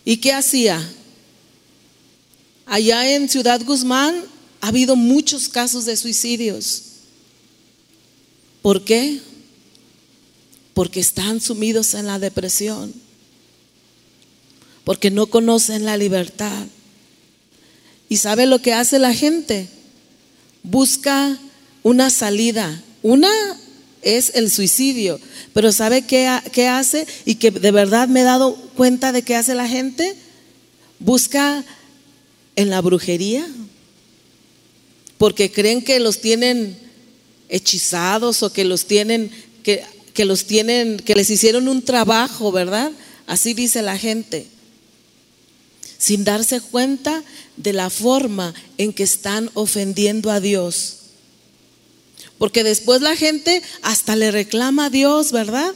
¿Y 0.04 0.18
qué 0.18 0.32
hacía? 0.32 0.88
Allá 2.66 3.14
en 3.14 3.28
Ciudad 3.28 3.60
Guzmán 3.64 4.24
ha 4.60 4.68
habido 4.68 4.96
muchos 4.96 5.48
casos 5.48 5.84
de 5.84 5.96
suicidios. 5.96 6.82
¿Por 8.62 8.84
qué? 8.84 9.20
Porque 10.74 11.00
están 11.00 11.40
sumidos 11.40 11.94
en 11.94 12.06
la 12.06 12.18
depresión. 12.18 12.92
Porque 14.84 15.10
no 15.10 15.26
conocen 15.26 15.84
la 15.84 15.96
libertad. 15.96 16.66
¿Y 18.08 18.16
sabe 18.16 18.46
lo 18.46 18.60
que 18.60 18.72
hace 18.72 18.98
la 18.98 19.14
gente? 19.14 19.68
Busca 20.62 21.38
una 21.82 22.10
salida. 22.10 22.82
Una 23.02 23.30
es 24.02 24.32
el 24.34 24.50
suicidio. 24.50 25.20
Pero 25.52 25.72
¿sabe 25.72 26.02
qué, 26.02 26.40
qué, 26.52 26.68
hace? 26.68 27.06
Y 27.24 27.36
que 27.36 27.50
de 27.50 27.70
verdad 27.70 28.08
me 28.08 28.20
he 28.20 28.24
dado 28.24 28.54
cuenta 28.76 29.12
de 29.12 29.22
qué 29.22 29.36
hace 29.36 29.54
la 29.54 29.68
gente. 29.68 30.16
Busca 30.98 31.64
en 32.56 32.70
la 32.70 32.80
brujería. 32.80 33.46
Porque 35.18 35.50
creen 35.52 35.82
que 35.82 36.00
los 36.00 36.20
tienen 36.20 36.78
hechizados 37.48 38.42
o 38.42 38.52
que 38.52 38.64
los 38.64 38.86
tienen, 38.86 39.30
que, 39.62 39.84
que 40.14 40.24
los 40.24 40.44
tienen, 40.44 40.98
que 40.98 41.14
les 41.14 41.28
hicieron 41.30 41.68
un 41.68 41.82
trabajo, 41.82 42.52
¿verdad? 42.52 42.92
Así 43.26 43.54
dice 43.54 43.82
la 43.82 43.98
gente. 43.98 44.46
Sin 45.98 46.24
darse 46.24 46.60
cuenta 46.60 47.24
de 47.56 47.72
la 47.72 47.90
forma 47.90 48.54
en 48.78 48.92
que 48.92 49.02
están 49.02 49.50
ofendiendo 49.54 50.30
a 50.30 50.40
Dios. 50.40 50.94
Porque 52.38 52.62
después 52.62 53.02
la 53.02 53.16
gente 53.16 53.62
hasta 53.82 54.14
le 54.14 54.30
reclama 54.30 54.86
a 54.86 54.90
Dios, 54.90 55.32
¿verdad? 55.32 55.74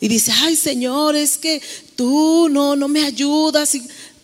Y 0.00 0.08
dice, 0.08 0.32
ay 0.32 0.54
Señor, 0.54 1.16
es 1.16 1.38
que 1.38 1.62
tú 1.96 2.48
no, 2.50 2.76
no 2.76 2.88
me 2.88 3.04
ayudas. 3.04 3.72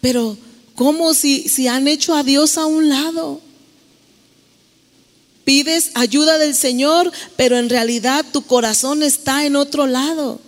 Pero, 0.02 0.36
¿cómo 0.74 1.14
si, 1.14 1.48
si 1.48 1.68
han 1.68 1.88
hecho 1.88 2.14
a 2.14 2.22
Dios 2.22 2.58
a 2.58 2.66
un 2.66 2.90
lado? 2.90 3.40
Pides 5.44 5.90
ayuda 5.94 6.38
del 6.38 6.54
Señor, 6.54 7.10
pero 7.36 7.58
en 7.58 7.68
realidad 7.68 8.24
tu 8.32 8.42
corazón 8.42 9.02
está 9.02 9.46
en 9.46 9.56
otro 9.56 9.86
lado. 9.86 10.40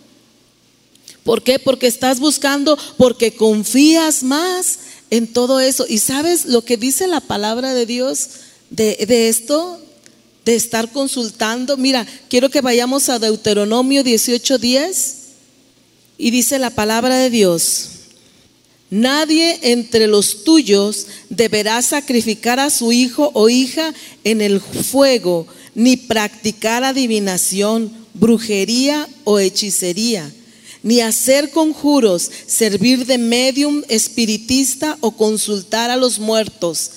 ¿Por 1.24 1.42
qué? 1.42 1.58
Porque 1.58 1.86
estás 1.86 2.20
buscando, 2.20 2.78
porque 2.96 3.34
confías 3.34 4.22
más 4.22 4.78
en 5.10 5.32
todo 5.32 5.60
eso. 5.60 5.86
¿Y 5.88 5.98
sabes 5.98 6.46
lo 6.46 6.64
que 6.64 6.76
dice 6.76 7.06
la 7.06 7.20
palabra 7.20 7.74
de 7.74 7.86
Dios 7.86 8.28
de, 8.70 8.96
de 9.06 9.28
esto? 9.28 9.78
de 10.44 10.54
estar 10.54 10.90
consultando. 10.90 11.76
Mira, 11.76 12.06
quiero 12.28 12.50
que 12.50 12.60
vayamos 12.60 13.08
a 13.08 13.18
Deuteronomio 13.18 14.02
18:10 14.02 15.14
y 16.18 16.30
dice 16.30 16.58
la 16.58 16.70
palabra 16.70 17.16
de 17.16 17.30
Dios. 17.30 17.88
Nadie 18.92 19.58
entre 19.72 20.06
los 20.06 20.44
tuyos 20.44 21.06
deberá 21.30 21.80
sacrificar 21.80 22.60
a 22.60 22.68
su 22.68 22.92
hijo 22.92 23.30
o 23.32 23.48
hija 23.48 23.94
en 24.22 24.42
el 24.42 24.60
fuego, 24.60 25.46
ni 25.74 25.96
practicar 25.96 26.84
adivinación, 26.84 27.90
brujería 28.12 29.08
o 29.24 29.38
hechicería, 29.38 30.30
ni 30.82 31.00
hacer 31.00 31.52
conjuros, 31.52 32.30
servir 32.46 33.06
de 33.06 33.16
medium 33.16 33.82
espiritista 33.88 34.98
o 35.00 35.12
consultar 35.12 35.90
a 35.90 35.96
los 35.96 36.18
muertos. 36.18 36.90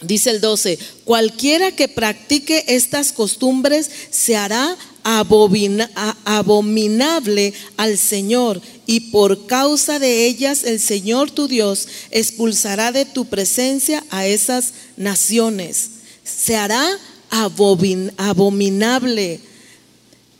Dice 0.00 0.30
el 0.30 0.40
12, 0.40 0.78
cualquiera 1.04 1.70
que 1.72 1.86
practique 1.86 2.64
estas 2.66 3.12
costumbres 3.12 3.90
se 4.08 4.36
hará 4.36 4.74
abominable 5.04 7.52
al 7.76 7.98
Señor 7.98 8.62
y 8.86 9.00
por 9.10 9.46
causa 9.46 9.98
de 9.98 10.24
ellas 10.26 10.64
el 10.64 10.80
Señor 10.80 11.30
tu 11.30 11.46
Dios 11.46 11.86
expulsará 12.10 12.90
de 12.90 13.04
tu 13.04 13.26
presencia 13.26 14.02
a 14.10 14.26
esas 14.26 14.72
naciones. 14.96 15.90
Se 16.24 16.56
hará 16.56 16.98
abominable 17.30 19.40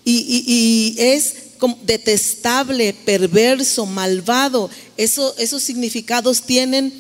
y, 0.05 0.97
es 0.99 1.35
detestable, 1.83 2.97
perverso, 3.05 3.87
malvado. 3.87 4.69
Eso, 4.97 5.37
esos 5.39 5.63
significados 5.63 6.43
tienen 6.43 6.93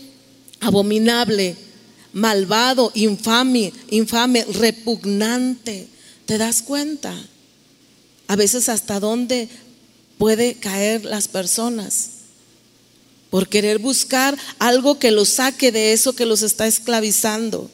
abominable 0.61 1.57
malvado, 2.14 2.90
infame, 2.94 3.72
infame, 3.90 4.44
repugnante. 4.44 5.88
¿Te 6.24 6.38
das 6.38 6.62
cuenta? 6.62 7.14
A 8.26 8.37
veces 8.37 8.68
hasta 8.68 9.00
dónde 9.00 9.48
puede 10.18 10.54
caer 10.54 11.04
las 11.04 11.28
personas 11.28 12.10
por 13.30 13.48
querer 13.48 13.80
buscar 13.80 14.38
algo 14.60 14.98
que 14.98 15.10
los 15.10 15.28
saque 15.28 15.72
de 15.72 15.92
eso 15.92 16.14
que 16.14 16.24
los 16.24 16.42
está 16.42 16.66
esclavizando. 16.66 17.68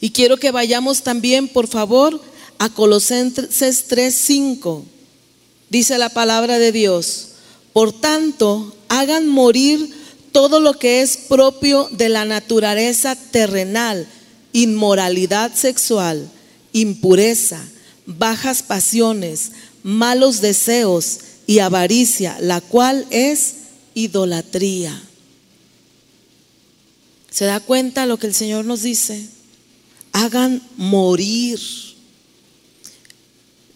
Y 0.00 0.10
quiero 0.10 0.38
que 0.38 0.50
vayamos 0.50 1.02
también, 1.02 1.46
por 1.46 1.68
favor, 1.68 2.20
a 2.58 2.68
Colosenses 2.68 3.86
3:5. 3.88 4.84
Dice 5.68 5.98
la 5.98 6.08
palabra 6.08 6.58
de 6.58 6.72
Dios, 6.72 7.28
por 7.72 7.92
tanto, 7.92 8.74
hagan 8.88 9.28
morir 9.28 9.94
todo 10.32 10.60
lo 10.60 10.78
que 10.78 11.00
es 11.00 11.16
propio 11.16 11.88
de 11.92 12.08
la 12.08 12.24
naturaleza 12.24 13.16
terrenal, 13.16 14.06
inmoralidad 14.52 15.54
sexual, 15.54 16.28
impureza, 16.72 17.64
bajas 18.06 18.62
pasiones, 18.62 19.52
malos 19.82 20.40
deseos 20.40 21.20
y 21.46 21.58
avaricia, 21.58 22.38
la 22.40 22.60
cual 22.60 23.06
es 23.10 23.54
idolatría. 23.94 25.00
¿Se 27.30 27.44
da 27.44 27.60
cuenta 27.60 28.06
lo 28.06 28.18
que 28.18 28.26
el 28.26 28.34
Señor 28.34 28.64
nos 28.64 28.82
dice? 28.82 29.26
Hagan 30.12 30.62
morir. 30.76 31.60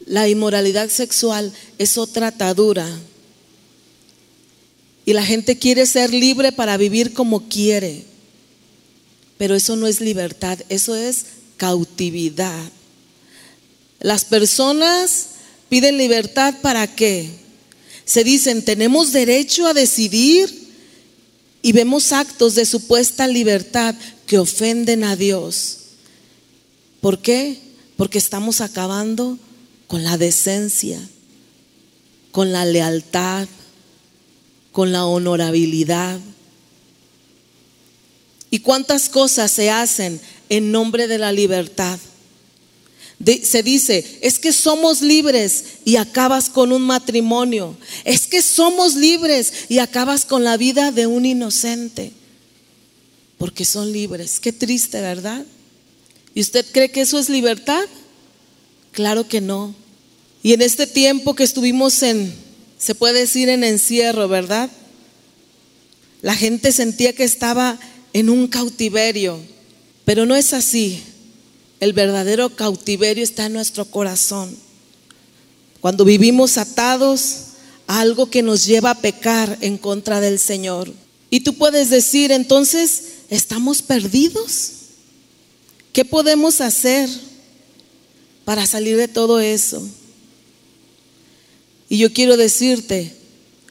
La 0.07 0.29
inmoralidad 0.29 0.91
sexual 0.91 1.53
es 1.79 1.97
otra 1.97 2.29
atadura 2.29 2.87
y 5.07 5.13
la 5.13 5.25
gente 5.25 5.59
quiere 5.59 5.87
ser 5.87 6.13
libre 6.13 6.53
para 6.53 6.77
vivir 6.77 7.13
como 7.13 7.49
quiere. 7.49 8.05
Pero 9.39 9.55
eso 9.55 9.77
no 9.77 9.87
es 9.87 10.01
libertad, 10.01 10.59
eso 10.69 10.95
es 10.95 11.27
cautividad. 11.57 12.71
Las 14.05 14.27
personas 14.27 15.29
piden 15.71 15.97
libertad 15.97 16.57
para 16.61 16.87
qué? 16.87 17.27
Se 18.05 18.23
dicen, 18.23 18.63
tenemos 18.63 19.13
derecho 19.13 19.67
a 19.67 19.73
decidir 19.73 20.75
y 21.63 21.73
vemos 21.73 22.13
actos 22.13 22.55
de 22.55 22.67
supuesta 22.67 23.27
libertad 23.27 23.95
que 24.27 24.37
ofenden 24.37 25.05
a 25.05 25.17
Dios. 25.17 25.79
¿Por 27.01 27.21
qué? 27.21 27.59
Porque 27.97 28.19
estamos 28.19 28.61
acabando 28.61 29.39
con 29.87 30.05
la 30.05 30.19
decencia, 30.19 31.01
con 32.31 32.53
la 32.53 32.67
lealtad, 32.67 33.49
con 34.73 34.93
la 34.93 35.07
honorabilidad. 35.07 36.21
¿Y 38.51 38.59
cuántas 38.59 39.09
cosas 39.09 39.51
se 39.51 39.71
hacen 39.71 40.21
en 40.51 40.73
nombre 40.73 41.09
de 41.09 41.17
la 41.17 41.33
libertad? 41.33 41.99
Se 43.43 43.63
dice, 43.63 44.19
es 44.21 44.39
que 44.39 44.53
somos 44.53 45.01
libres 45.01 45.65
y 45.85 45.97
acabas 45.97 46.49
con 46.49 46.73
un 46.73 46.83
matrimonio. 46.83 47.77
Es 48.05 48.27
que 48.27 48.43
somos 48.43 48.95
libres 48.95 49.53
y 49.69 49.79
acabas 49.79 50.25
con 50.25 50.45
la 50.45 50.57
vida 50.57 50.93
de 50.93 51.07
un 51.07 51.25
inocente. 51.25 52.13
Porque 53.39 53.65
son 53.65 53.93
libres. 53.93 54.41
Qué 54.41 54.53
triste, 54.53 55.01
¿verdad? 55.01 55.45
¿Y 56.35 56.41
usted 56.41 56.67
cree 56.73 56.91
que 56.91 57.01
eso 57.01 57.19
es 57.19 57.29
libertad? 57.29 57.85
Claro 58.93 59.27
que 59.27 59.41
no. 59.41 59.75
Y 60.43 60.53
en 60.53 60.63
este 60.63 60.87
tiempo 60.87 61.35
que 61.35 61.45
estuvimos 61.45 62.03
en 62.03 62.35
se 62.79 62.95
puede 62.95 63.21
decir 63.21 63.49
en 63.49 63.65
encierro, 63.65 64.29
¿verdad? 64.29 64.69
La 66.21 66.35
gente 66.35 66.71
sentía 66.71 67.15
que 67.15 67.25
estaba 67.25 67.79
en 68.13 68.29
un 68.29 68.47
cautiverio, 68.49 69.41
pero 70.05 70.27
no 70.27 70.37
es 70.37 70.53
así. 70.53 71.03
El 71.85 71.93
verdadero 71.93 72.49
cautiverio 72.49 73.23
está 73.23 73.47
en 73.47 73.53
nuestro 73.53 73.85
corazón. 73.85 74.57
Cuando 75.81 76.05
vivimos 76.05 76.57
atados 76.57 77.37
a 77.87 78.01
algo 78.01 78.31
que 78.31 78.43
nos 78.43 78.65
lleva 78.65 78.91
a 78.91 79.01
pecar 79.01 79.59
en 79.61 79.77
contra 79.77 80.21
del 80.21 80.39
Señor. 80.39 80.91
Y 81.29 81.41
tú 81.41 81.55
puedes 81.59 81.91
decir, 81.91 82.33
entonces, 82.33 83.15
¿Estamos 83.31 83.83
perdidos? 83.83 84.71
¿Qué 85.93 86.05
podemos 86.05 86.61
hacer 86.61 87.09
para 88.45 88.67
salir 88.67 88.97
de 88.97 89.09
todo 89.09 89.41
eso? 89.41 89.83
Y 91.89 91.99
yo 91.99 92.13
quiero 92.13 92.37
decirte 92.37 93.13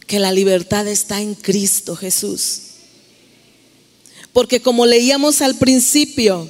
que 0.08 0.20
la 0.20 0.32
libertad 0.32 0.88
está 0.88 1.22
en 1.22 1.36
Cristo 1.36 1.96
Jesús. 1.96 2.60
Porque 4.32 4.62
como 4.62 4.86
leíamos 4.86 5.42
al 5.42 5.56
principio, 5.56 6.50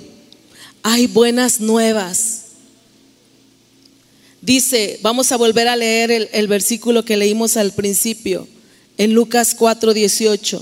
hay 0.84 1.08
buenas 1.08 1.62
nuevas. 1.62 2.42
Dice, 4.42 5.00
vamos 5.02 5.32
a 5.32 5.38
volver 5.38 5.70
a 5.70 5.78
leer 5.78 6.30
el, 6.34 6.48
versículo 6.50 7.06
que 7.06 7.16
leímos 7.16 7.56
al 7.56 7.72
principio, 7.72 8.48
en 8.98 9.14
Lucas 9.14 9.56
4:18. 9.58 10.62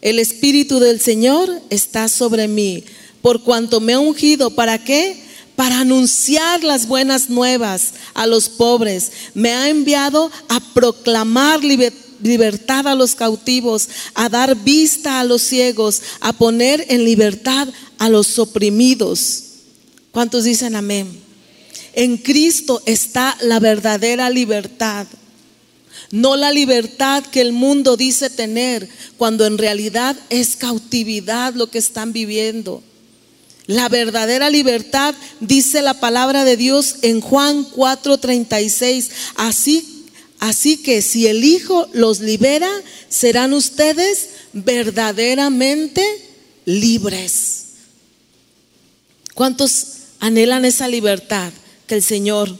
El 0.00 0.18
Espíritu 0.18 0.80
del 0.80 1.00
Señor 1.00 1.50
está 1.68 2.08
sobre 2.08 2.48
mí, 2.48 2.82
por 3.20 3.42
cuanto 3.42 3.80
me 3.80 3.92
ha 3.92 4.00
ungido, 4.00 4.50
¿para 4.50 4.82
qué? 4.82 5.22
Para 5.54 5.80
anunciar 5.80 6.64
las 6.64 6.88
buenas 6.88 7.28
nuevas 7.28 7.92
a 8.14 8.26
los 8.26 8.48
pobres. 8.48 9.12
Me 9.34 9.50
ha 9.52 9.68
enviado 9.68 10.30
a 10.48 10.60
proclamar 10.72 11.62
libertad 12.24 12.88
a 12.88 12.96
los 12.96 13.14
cautivos, 13.14 13.88
a 14.14 14.28
dar 14.28 14.56
vista 14.56 15.20
a 15.20 15.24
los 15.24 15.42
ciegos, 15.42 16.02
a 16.20 16.32
poner 16.32 16.84
en 16.88 17.04
libertad 17.04 17.68
a 17.98 18.08
los 18.08 18.38
oprimidos. 18.40 19.44
¿Cuántos 20.10 20.44
dicen 20.44 20.74
amén? 20.74 21.20
En 21.92 22.16
Cristo 22.16 22.82
está 22.86 23.36
la 23.42 23.60
verdadera 23.60 24.30
libertad. 24.30 25.06
No 26.10 26.36
la 26.36 26.50
libertad 26.50 27.24
que 27.24 27.40
el 27.40 27.52
mundo 27.52 27.96
dice 27.96 28.30
tener, 28.30 28.88
cuando 29.18 29.46
en 29.46 29.58
realidad 29.58 30.16
es 30.30 30.56
cautividad 30.56 31.54
lo 31.54 31.68
que 31.68 31.78
están 31.78 32.12
viviendo. 32.12 32.82
La 33.66 33.88
verdadera 33.88 34.50
libertad, 34.50 35.14
dice 35.40 35.82
la 35.82 35.94
palabra 35.94 36.44
de 36.44 36.56
Dios 36.56 36.96
en 37.02 37.20
Juan 37.20 37.64
4:36. 37.64 39.10
Así 39.36 39.93
Así 40.44 40.76
que 40.76 41.00
si 41.00 41.26
el 41.26 41.42
Hijo 41.42 41.88
los 41.94 42.20
libera, 42.20 42.70
serán 43.08 43.54
ustedes 43.54 44.28
verdaderamente 44.52 46.04
libres. 46.66 47.64
¿Cuántos 49.32 49.86
anhelan 50.20 50.66
esa 50.66 50.86
libertad 50.86 51.50
que 51.86 51.94
el 51.94 52.02
Señor 52.02 52.58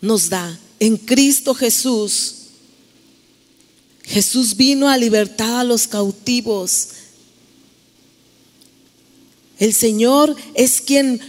nos 0.00 0.30
da? 0.30 0.58
En 0.80 0.96
Cristo 0.96 1.54
Jesús. 1.54 2.36
Jesús 4.04 4.56
vino 4.56 4.88
a 4.88 4.96
libertar 4.96 5.60
a 5.60 5.64
los 5.64 5.86
cautivos. 5.86 6.88
El 9.58 9.74
Señor 9.74 10.34
es 10.54 10.80
quien, 10.80 11.20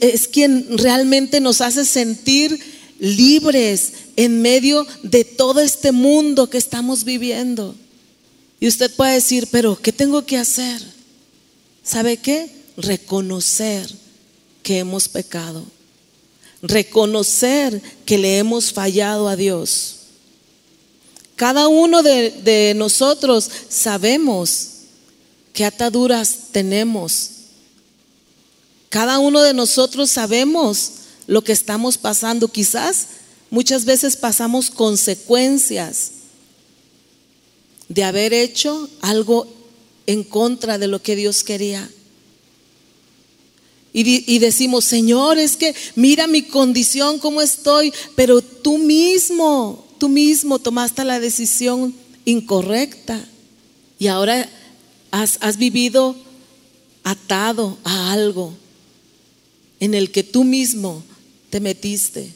es 0.00 0.28
quien 0.28 0.78
realmente 0.78 1.40
nos 1.40 1.62
hace 1.62 1.84
sentir 1.84 2.77
libres 2.98 3.92
en 4.16 4.42
medio 4.42 4.86
de 5.02 5.24
todo 5.24 5.60
este 5.60 5.92
mundo 5.92 6.50
que 6.50 6.58
estamos 6.58 7.04
viviendo. 7.04 7.74
Y 8.60 8.66
usted 8.66 8.94
puede 8.94 9.14
decir, 9.14 9.48
pero 9.50 9.76
¿qué 9.80 9.92
tengo 9.92 10.24
que 10.26 10.36
hacer? 10.36 10.82
¿Sabe 11.84 12.16
qué? 12.16 12.50
Reconocer 12.76 13.88
que 14.62 14.78
hemos 14.78 15.08
pecado. 15.08 15.64
Reconocer 16.60 17.80
que 18.04 18.18
le 18.18 18.38
hemos 18.38 18.72
fallado 18.72 19.28
a 19.28 19.36
Dios. 19.36 19.94
Cada 21.36 21.68
uno 21.68 22.02
de, 22.02 22.30
de 22.30 22.74
nosotros 22.74 23.48
sabemos 23.68 24.70
qué 25.52 25.64
ataduras 25.64 26.36
tenemos. 26.50 27.30
Cada 28.88 29.20
uno 29.20 29.42
de 29.42 29.54
nosotros 29.54 30.10
sabemos 30.10 30.90
lo 31.28 31.44
que 31.44 31.52
estamos 31.52 31.96
pasando. 31.96 32.48
Quizás 32.48 33.06
muchas 33.50 33.84
veces 33.84 34.16
pasamos 34.16 34.70
consecuencias 34.70 36.10
de 37.88 38.02
haber 38.02 38.32
hecho 38.32 38.88
algo 39.00 39.46
en 40.06 40.24
contra 40.24 40.78
de 40.78 40.88
lo 40.88 41.00
que 41.00 41.14
Dios 41.14 41.44
quería. 41.44 41.88
Y, 43.92 44.38
decimos, 44.38 44.84
Señor, 44.84 45.38
es 45.38 45.56
que 45.56 45.74
mira 45.96 46.28
mi 46.28 46.42
condición, 46.42 47.18
cómo 47.18 47.40
estoy, 47.40 47.92
pero 48.14 48.40
tú 48.42 48.78
mismo, 48.78 49.84
tú 49.98 50.08
mismo 50.08 50.60
tomaste 50.60 51.04
la 51.04 51.18
decisión 51.18 51.94
incorrecta 52.24 53.26
y 53.98 54.06
ahora 54.06 54.48
has, 55.10 55.38
has 55.40 55.56
vivido 55.56 56.14
atado 57.02 57.76
a 57.82 58.12
algo 58.12 58.54
en 59.80 59.94
el 59.94 60.12
que 60.12 60.22
tú 60.22 60.44
mismo 60.44 61.02
te 61.50 61.60
metiste. 61.60 62.32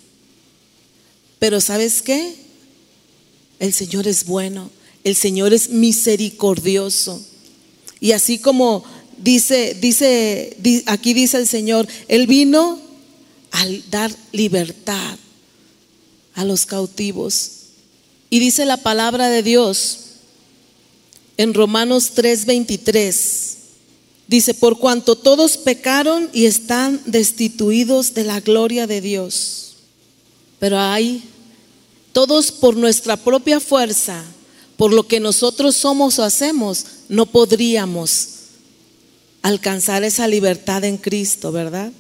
Pero 1.39 1.61
¿sabes 1.61 2.03
qué? 2.03 2.35
El 3.59 3.73
Señor 3.73 4.09
es 4.09 4.25
bueno, 4.27 4.71
el 5.05 5.17
Señor 5.17 5.53
es 5.53 5.71
misericordioso. 5.71 7.25
Y 8.01 8.13
así 8.13 8.39
como 8.39 8.85
dice, 9.17 9.77
dice, 9.81 10.57
aquí 10.87 11.15
dice 11.15 11.39
el 11.39 11.47
Señor, 11.47 11.87
Él 12.09 12.27
vino 12.27 12.81
al 13.53 13.91
dar 13.91 14.15
libertad 14.33 15.19
a 16.35 16.45
los 16.45 16.67
cautivos. 16.67 17.51
Y 18.31 18.39
dice 18.39 18.65
la 18.65 18.79
palabra 18.79 19.29
de 19.29 19.43
Dios 19.43 19.99
en 21.37 21.55
Romanos 21.55 22.13
3:23. 22.15 23.62
Dice, 24.33 24.55
por 24.55 24.79
cuanto 24.79 25.15
todos 25.15 25.59
pecaron 25.59 26.31
y 26.33 26.47
están 26.47 27.03
destituidos 27.05 28.15
de 28.15 28.25
la 28.25 28.41
gloria 28.41 28.87
de 28.87 29.03
Dios. 29.03 29.75
Pero 30.59 30.81
hay, 30.81 31.23
todos 32.15 32.51
por 32.51 32.75
nuestra 32.75 33.19
propia 33.19 33.61
fuerza, 33.61 34.25
por 34.79 34.91
lo 34.91 35.07
que 35.07 35.21
nosotros 35.21 35.77
somos 35.77 36.19
o 36.19 36.23
hacemos, 36.25 36.87
no 37.11 37.27
podríamos 37.27 38.29
alcanzar 39.43 40.03
esa 40.03 40.27
libertad 40.27 40.83
en 40.85 40.97
Cristo, 40.97 41.53
¿verdad? 41.53 41.93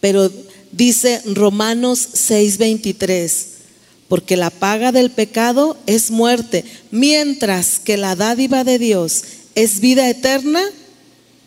Pero 0.00 0.30
dice 0.70 1.22
Romanos 1.24 2.08
6:23, 2.12 3.46
porque 4.06 4.36
la 4.36 4.50
paga 4.50 4.92
del 4.92 5.10
pecado 5.10 5.78
es 5.86 6.10
muerte, 6.10 6.62
mientras 6.90 7.78
que 7.78 7.96
la 7.96 8.16
dádiva 8.16 8.64
de 8.64 8.78
Dios 8.78 9.22
es 9.54 9.80
vida 9.80 10.08
eterna 10.08 10.62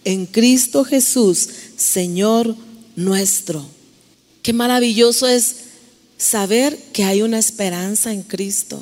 en 0.03 0.25
Cristo 0.25 0.83
Jesús, 0.83 1.49
Señor 1.75 2.55
nuestro. 2.95 3.65
Qué 4.41 4.53
maravilloso 4.53 5.27
es 5.27 5.55
saber 6.17 6.77
que 6.93 7.03
hay 7.03 7.21
una 7.21 7.39
esperanza 7.39 8.13
en 8.13 8.23
Cristo, 8.23 8.81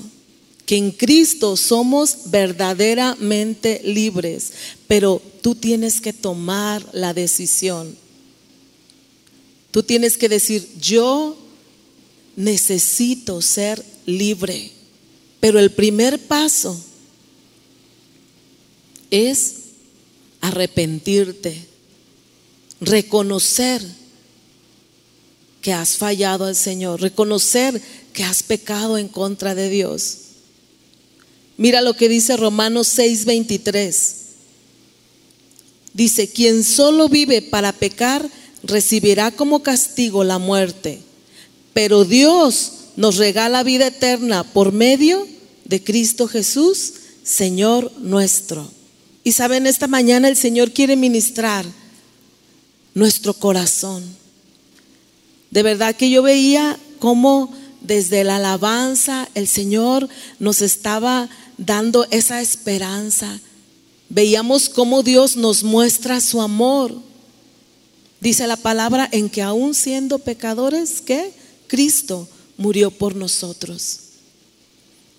que 0.66 0.78
en 0.78 0.92
Cristo 0.92 1.58
somos 1.58 2.18
verdaderamente 2.26 3.82
libres, 3.84 4.52
pero 4.88 5.22
tú 5.42 5.56
tienes 5.56 6.00
que 6.00 6.14
tomar 6.14 6.88
la 6.94 7.14
decisión. 7.14 7.96
Tú 9.72 9.84
tienes 9.84 10.18
que 10.18 10.30
decir, 10.30 10.68
yo 10.80 11.38
necesito 12.36 13.42
ser 13.42 13.84
libre, 14.06 14.72
pero 15.40 15.60
el 15.60 15.72
primer 15.72 16.20
paso 16.20 16.80
es 19.16 19.54
arrepentirte, 20.42 21.56
reconocer 22.82 23.82
que 25.62 25.72
has 25.74 25.96
fallado 25.96 26.46
al 26.46 26.56
Señor, 26.56 27.02
reconocer 27.02 27.82
que 28.14 28.24
has 28.24 28.44
pecado 28.44 28.98
en 28.98 29.08
contra 29.08 29.56
de 29.56 29.70
Dios. 29.70 30.18
Mira 31.58 31.82
lo 31.82 31.96
que 31.96 32.10
dice 32.10 32.36
Romanos 32.36 32.88
6:23. 32.98 34.16
Dice, 35.94 36.28
quien 36.28 36.66
solo 36.66 37.08
vive 37.08 37.42
para 37.42 37.72
pecar 37.72 38.30
recibirá 38.64 39.32
como 39.32 39.64
castigo 39.64 40.26
la 40.26 40.40
muerte, 40.40 41.00
pero 41.74 42.04
Dios 42.04 42.72
nos 42.98 43.16
regala 43.16 43.64
vida 43.64 43.88
eterna 43.88 44.44
por 44.44 44.74
medio 44.74 45.26
de 45.64 45.82
Cristo 45.82 46.28
Jesús, 46.28 46.94
Señor 47.24 47.94
nuestro. 48.00 48.75
Y 49.26 49.32
saben, 49.32 49.66
esta 49.66 49.88
mañana 49.88 50.30
el 50.30 50.38
Señor 50.38 50.72
quiere 50.72 50.96
ministrar 50.96 51.66
nuestro 52.94 53.34
corazón. 53.34 54.04
De 55.50 55.64
verdad 55.64 55.96
que 55.96 56.12
yo 56.12 56.22
veía 56.22 56.80
cómo 57.00 57.52
desde 57.82 58.24
la 58.24 58.36
alabanza 58.36 59.28
el 59.34 59.48
Señor 59.48 60.08
nos 60.38 60.62
estaba 60.62 61.28
dando 61.58 62.06
esa 62.12 62.40
esperanza. 62.40 63.40
Veíamos 64.10 64.70
cómo 64.70 65.02
Dios 65.02 65.38
nos 65.38 65.64
muestra 65.64 66.22
su 66.22 66.40
amor. 66.40 66.96
Dice 68.22 68.46
la 68.46 68.58
palabra 68.58 69.10
en 69.12 69.32
que 69.32 69.42
aún 69.42 69.74
siendo 69.74 70.20
pecadores, 70.20 71.02
que 71.02 71.34
Cristo 71.66 72.28
murió 72.58 72.92
por 72.92 73.16
nosotros. 73.16 74.02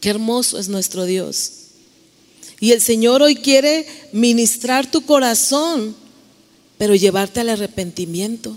Qué 0.01 0.11
hermoso 0.11 0.61
es 0.61 0.69
nuestro 0.69 1.07
Dios. 1.07 1.66
Y 2.61 2.73
el 2.73 2.81
Señor 2.81 3.23
hoy 3.23 3.37
quiere 3.37 3.87
ministrar 4.13 4.91
tu 4.91 5.03
corazón, 5.03 5.95
pero 6.79 6.95
llevarte 6.95 7.41
al 7.41 7.51
arrepentimiento. 7.51 8.57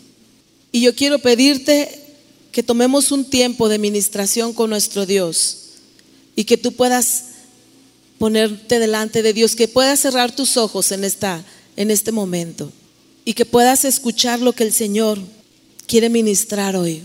Y 0.71 0.81
yo 0.81 0.95
quiero 0.95 1.19
pedirte 1.19 2.09
que 2.51 2.63
tomemos 2.63 3.11
un 3.11 3.25
tiempo 3.25 3.69
de 3.69 3.77
ministración 3.77 4.53
con 4.53 4.69
nuestro 4.69 5.05
Dios 5.05 5.57
y 6.35 6.45
que 6.45 6.57
tú 6.57 6.71
puedas 6.71 7.25
ponerte 8.17 8.79
delante 8.79 9.21
de 9.21 9.33
Dios, 9.33 9.55
que 9.55 9.67
puedas 9.67 9.99
cerrar 9.99 10.35
tus 10.35 10.57
ojos 10.57 10.91
en, 10.91 11.03
esta, 11.03 11.43
en 11.75 11.91
este 11.91 12.11
momento 12.11 12.71
y 13.25 13.33
que 13.33 13.45
puedas 13.45 13.85
escuchar 13.85 14.39
lo 14.39 14.53
que 14.53 14.63
el 14.63 14.73
Señor 14.73 15.19
quiere 15.87 16.09
ministrar 16.09 16.75
hoy. 16.75 17.01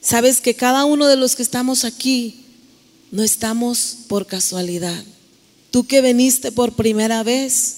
Sabes 0.00 0.40
que 0.40 0.54
cada 0.54 0.84
uno 0.84 1.06
de 1.06 1.16
los 1.16 1.36
que 1.36 1.42
estamos 1.42 1.84
aquí 1.84 2.44
no 3.10 3.22
estamos 3.22 3.96
por 4.08 4.26
casualidad. 4.26 5.04
Tú 5.70 5.86
que 5.86 6.00
viniste 6.00 6.50
por 6.50 6.72
primera 6.72 7.22
vez, 7.22 7.76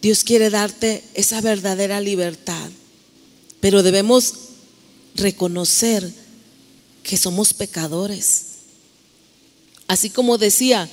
Dios 0.00 0.22
quiere 0.22 0.50
darte 0.50 1.02
esa 1.14 1.40
verdadera 1.40 2.00
libertad. 2.00 2.70
Pero 3.60 3.82
debemos 3.82 4.34
reconocer 5.14 6.08
que 7.02 7.16
somos 7.16 7.54
pecadores. 7.54 8.42
Así 9.88 10.10
como 10.10 10.38
decía 10.38 10.88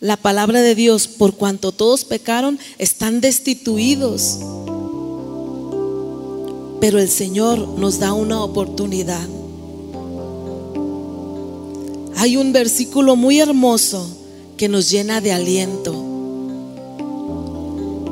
la 0.00 0.16
palabra 0.16 0.62
de 0.62 0.74
Dios, 0.74 1.08
por 1.08 1.34
cuanto 1.34 1.72
todos 1.72 2.04
pecaron, 2.04 2.58
están 2.78 3.20
destituidos. 3.20 4.38
Pero 6.80 6.98
el 6.98 7.10
Señor 7.10 7.66
nos 7.78 7.98
da 7.98 8.12
una 8.12 8.42
oportunidad. 8.42 9.28
Hay 12.16 12.36
un 12.36 12.52
versículo 12.52 13.16
muy 13.16 13.40
hermoso 13.40 14.19
que 14.60 14.68
nos 14.68 14.90
llena 14.90 15.22
de 15.22 15.32
aliento. 15.32 15.94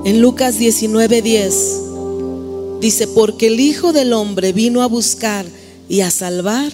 En 0.06 0.22
Lucas 0.22 0.58
19:10 0.58 2.80
dice, 2.80 3.06
porque 3.06 3.48
el 3.48 3.60
Hijo 3.60 3.92
del 3.92 4.14
Hombre 4.14 4.54
vino 4.54 4.80
a 4.80 4.86
buscar 4.86 5.44
y 5.90 6.00
a 6.00 6.10
salvar 6.10 6.72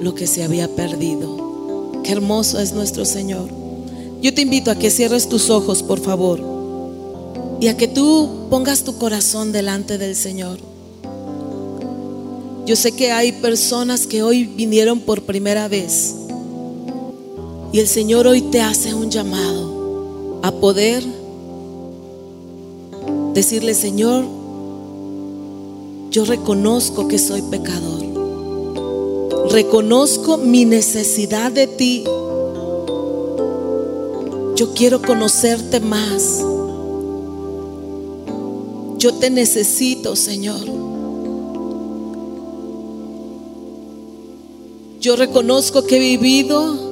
lo 0.00 0.14
que 0.14 0.28
se 0.28 0.44
había 0.44 0.68
perdido. 0.76 1.90
Qué 2.04 2.12
hermoso 2.12 2.60
es 2.60 2.72
nuestro 2.72 3.04
Señor. 3.04 3.48
Yo 4.22 4.32
te 4.32 4.42
invito 4.42 4.70
a 4.70 4.76
que 4.76 4.92
cierres 4.92 5.28
tus 5.28 5.50
ojos, 5.50 5.82
por 5.82 5.98
favor, 5.98 6.40
y 7.60 7.66
a 7.66 7.76
que 7.76 7.88
tú 7.88 8.46
pongas 8.48 8.84
tu 8.84 8.96
corazón 8.96 9.50
delante 9.50 9.98
del 9.98 10.14
Señor. 10.14 10.60
Yo 12.64 12.76
sé 12.76 12.92
que 12.92 13.10
hay 13.10 13.32
personas 13.32 14.06
que 14.06 14.22
hoy 14.22 14.44
vinieron 14.44 15.00
por 15.00 15.22
primera 15.22 15.66
vez 15.66 16.14
y 17.72 17.78
el 17.78 17.86
Señor 17.86 18.26
hoy 18.26 18.42
te 18.42 18.60
hace 18.60 18.94
un 18.94 19.10
llamado 19.10 20.40
a 20.42 20.50
poder 20.50 21.04
decirle, 23.32 23.74
Señor, 23.74 24.24
yo 26.10 26.24
reconozco 26.24 27.06
que 27.06 27.18
soy 27.18 27.42
pecador. 27.42 28.00
Reconozco 29.52 30.36
mi 30.36 30.64
necesidad 30.64 31.52
de 31.52 31.66
ti. 31.68 32.04
Yo 34.56 34.74
quiero 34.74 35.00
conocerte 35.00 35.78
más. 35.80 36.44
Yo 38.98 39.14
te 39.14 39.30
necesito, 39.30 40.16
Señor. 40.16 40.60
Yo 45.00 45.16
reconozco 45.16 45.84
que 45.84 45.96
he 45.96 45.98
vivido 46.00 46.89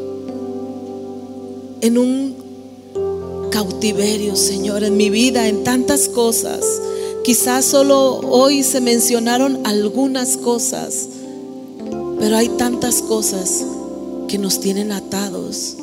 en 1.80 1.98
un 1.98 3.48
cautiverio, 3.50 4.36
Señor, 4.36 4.84
en 4.84 4.96
mi 4.96 5.10
vida, 5.10 5.48
en 5.48 5.64
tantas 5.64 6.08
cosas. 6.08 6.60
Quizás 7.24 7.64
solo 7.64 8.20
hoy 8.20 8.62
se 8.62 8.80
mencionaron 8.80 9.66
algunas 9.66 10.36
cosas, 10.36 11.08
pero 12.18 12.36
hay 12.36 12.48
tantas 12.50 13.02
cosas 13.02 13.64
que 14.28 14.38
nos 14.38 14.60
tienen 14.60 14.92
atados. 14.92 15.76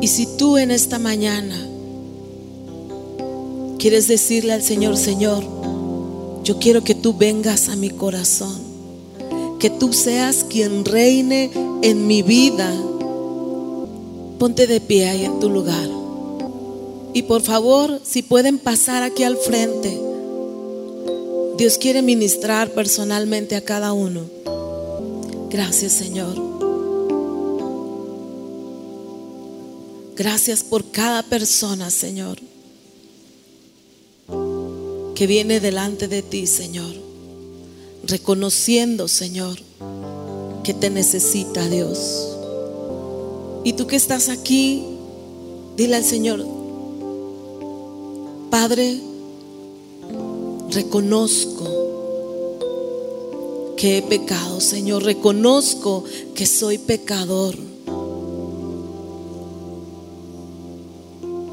Y 0.00 0.06
si 0.06 0.26
tú 0.36 0.58
en 0.58 0.70
esta 0.70 0.98
mañana 0.98 1.56
quieres 3.78 4.08
decirle 4.08 4.52
al 4.52 4.62
Señor, 4.62 4.96
Señor, 4.96 5.44
yo 6.44 6.58
quiero 6.58 6.82
que 6.82 6.94
tú 6.94 7.14
vengas 7.14 7.68
a 7.68 7.76
mi 7.76 7.90
corazón 7.90 8.67
que 9.58 9.70
tú 9.70 9.92
seas 9.92 10.44
quien 10.44 10.84
reine 10.84 11.50
en 11.82 12.06
mi 12.06 12.22
vida. 12.22 12.72
Ponte 14.38 14.66
de 14.66 14.80
pie 14.80 15.08
ahí 15.08 15.24
en 15.24 15.40
tu 15.40 15.50
lugar. 15.50 15.88
Y 17.12 17.22
por 17.22 17.42
favor, 17.42 18.00
si 18.04 18.22
pueden 18.22 18.58
pasar 18.58 19.02
aquí 19.02 19.24
al 19.24 19.36
frente. 19.36 20.00
Dios 21.56 21.76
quiere 21.76 22.02
ministrar 22.02 22.70
personalmente 22.70 23.56
a 23.56 23.64
cada 23.64 23.92
uno. 23.92 24.22
Gracias 25.50 25.92
Señor. 25.92 26.46
Gracias 30.14 30.62
por 30.62 30.90
cada 30.90 31.22
persona, 31.24 31.90
Señor, 31.90 32.38
que 35.14 35.26
viene 35.26 35.60
delante 35.60 36.08
de 36.08 36.22
ti, 36.22 36.46
Señor 36.46 37.07
reconociendo, 38.04 39.08
Señor, 39.08 39.58
que 40.62 40.74
te 40.74 40.90
necesita 40.90 41.68
Dios. 41.68 42.36
Y 43.64 43.72
tú 43.74 43.86
que 43.86 43.96
estás 43.96 44.28
aquí, 44.28 44.84
dile 45.76 45.96
al 45.96 46.04
Señor, 46.04 46.44
Padre, 48.50 49.00
reconozco 50.70 51.78
que 53.76 53.98
he 53.98 54.02
pecado, 54.02 54.60
Señor, 54.60 55.04
reconozco 55.04 56.04
que 56.34 56.46
soy 56.46 56.78
pecador. 56.78 57.56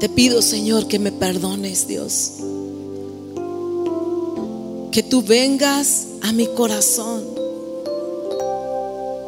Te 0.00 0.08
pido, 0.08 0.42
Señor, 0.42 0.88
que 0.88 0.98
me 0.98 1.12
perdones, 1.12 1.86
Dios. 1.86 2.32
Que 4.96 5.02
tú 5.02 5.20
vengas 5.20 6.06
a 6.22 6.32
mi 6.32 6.46
corazón 6.46 7.22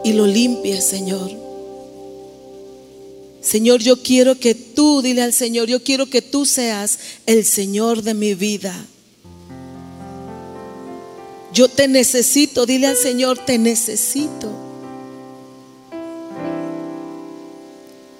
y 0.02 0.14
lo 0.14 0.26
limpies, 0.26 0.86
Señor. 0.86 1.30
Señor, 3.42 3.82
yo 3.82 4.02
quiero 4.02 4.40
que 4.40 4.54
tú, 4.54 5.02
dile 5.02 5.20
al 5.20 5.34
Señor, 5.34 5.68
yo 5.68 5.84
quiero 5.84 6.08
que 6.08 6.22
tú 6.22 6.46
seas 6.46 6.98
el 7.26 7.44
Señor 7.44 8.00
de 8.00 8.14
mi 8.14 8.32
vida. 8.32 8.74
Yo 11.52 11.68
te 11.68 11.86
necesito, 11.86 12.64
dile 12.64 12.86
al 12.86 12.96
Señor, 12.96 13.36
te 13.36 13.58
necesito. 13.58 14.50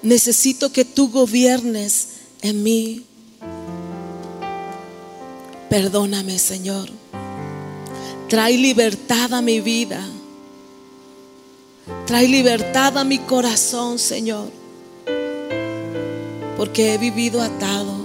Necesito 0.03 0.71
que 0.71 0.85
tú 0.85 1.09
gobiernes 1.09 2.09
en 2.43 2.61
mí. 2.61 3.05
Perdóname, 5.67 6.37
Señor. 6.37 6.91
Trae 8.29 8.57
libertad 8.57 9.33
a 9.33 9.41
mi 9.41 9.59
vida. 9.59 10.07
Trae 12.05 12.27
libertad 12.27 12.95
a 12.99 13.03
mi 13.03 13.17
corazón, 13.17 13.97
Señor. 13.97 14.49
Porque 16.55 16.93
he 16.93 16.97
vivido 16.99 17.41
atado. 17.41 17.97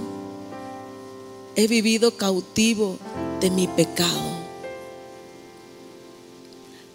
He 1.55 1.67
vivido 1.67 2.17
cautivo 2.17 2.97
de 3.39 3.51
mi 3.51 3.67
pecado. 3.67 4.35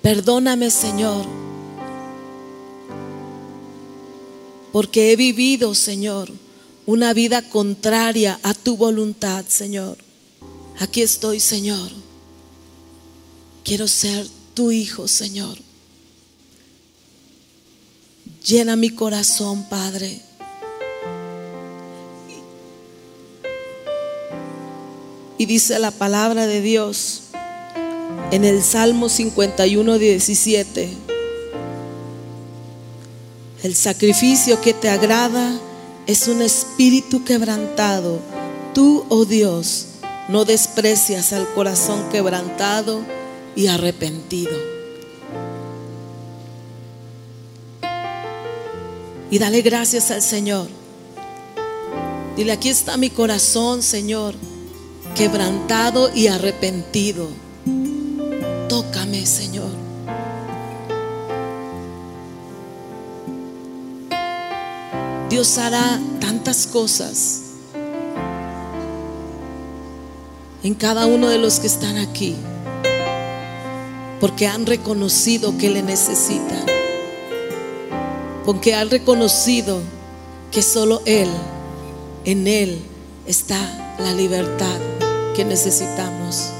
Perdóname, 0.03 0.71
Señor. 0.71 1.25
Porque 4.73 5.13
he 5.13 5.17
vivido, 5.17 5.77
Señor, 5.77 6.33
una 6.85 7.13
vida 7.13 7.49
contraria 7.49 8.41
a 8.43 8.55
tu 8.55 8.77
voluntad, 8.77 9.45
Señor. 9.47 9.99
Aquí 10.81 11.03
estoy, 11.03 11.39
Señor. 11.39 12.00
Quiero 13.65 13.87
ser 13.87 14.27
tu 14.55 14.71
hijo, 14.71 15.07
Señor. 15.07 15.57
Llena 18.45 18.75
mi 18.77 18.91
corazón, 18.91 19.65
Padre. 19.69 20.21
Y 25.39 25.47
dice 25.47 25.79
la 25.79 25.91
palabra 25.91 26.47
de 26.47 26.61
Dios 26.61 27.23
en 28.31 28.45
el 28.45 28.63
Salmo 28.63 29.09
51, 29.09 29.99
17. 29.99 30.91
El 33.63 33.75
sacrificio 33.75 34.61
que 34.61 34.73
te 34.73 34.89
agrada 34.89 35.59
es 36.07 36.29
un 36.29 36.43
espíritu 36.43 37.25
quebrantado. 37.25 38.21
Tú, 38.75 39.05
oh 39.11 39.25
Dios, 39.25 39.87
no 40.29 40.45
desprecias 40.45 41.33
al 41.33 41.47
corazón 41.55 42.09
quebrantado 42.11 43.20
y 43.57 43.67
arrepentido. 43.67 44.57
Y 49.31 49.39
dale 49.39 49.63
gracias 49.63 50.11
al 50.11 50.23
Señor. 50.23 50.69
Dile, 52.37 52.53
aquí 52.53 52.69
está 52.69 52.97
mi 52.97 53.11
corazón, 53.11 53.83
Señor, 53.83 54.35
quebrantado 55.15 56.11
y 56.15 56.27
arrepentido. 56.27 57.29
Tócame, 58.69 59.27
Señor. 59.27 59.71
Dios 65.29 65.59
hará 65.59 66.01
tantas 66.21 66.67
cosas 66.67 67.43
en 70.63 70.75
cada 70.75 71.07
uno 71.07 71.29
de 71.29 71.39
los 71.39 71.61
que 71.61 71.69
están 71.69 71.99
aquí, 71.99 72.37
porque 74.21 74.47
han 74.47 74.67
reconocido 74.67 75.57
que 75.57 75.71
le 75.71 75.83
necesitan, 75.83 76.67
porque 78.45 78.75
han 78.75 78.91
reconocido 78.91 79.81
que 80.53 80.61
solo 80.63 81.01
Él, 81.07 81.29
en 82.25 82.47
Él 82.47 82.83
está 83.27 83.59
la 83.99 84.13
libertad 84.13 84.79
que 85.35 85.45
necesitamos. 85.45 86.51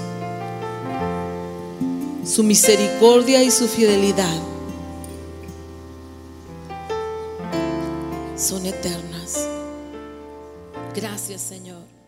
Su 2.25 2.43
misericordia 2.43 3.43
y 3.43 3.51
su 3.51 3.69
fidelidad 3.69 4.41
son 8.37 8.65
eternas. 8.65 9.47
Gracias, 10.95 11.43
Señor. 11.43 12.00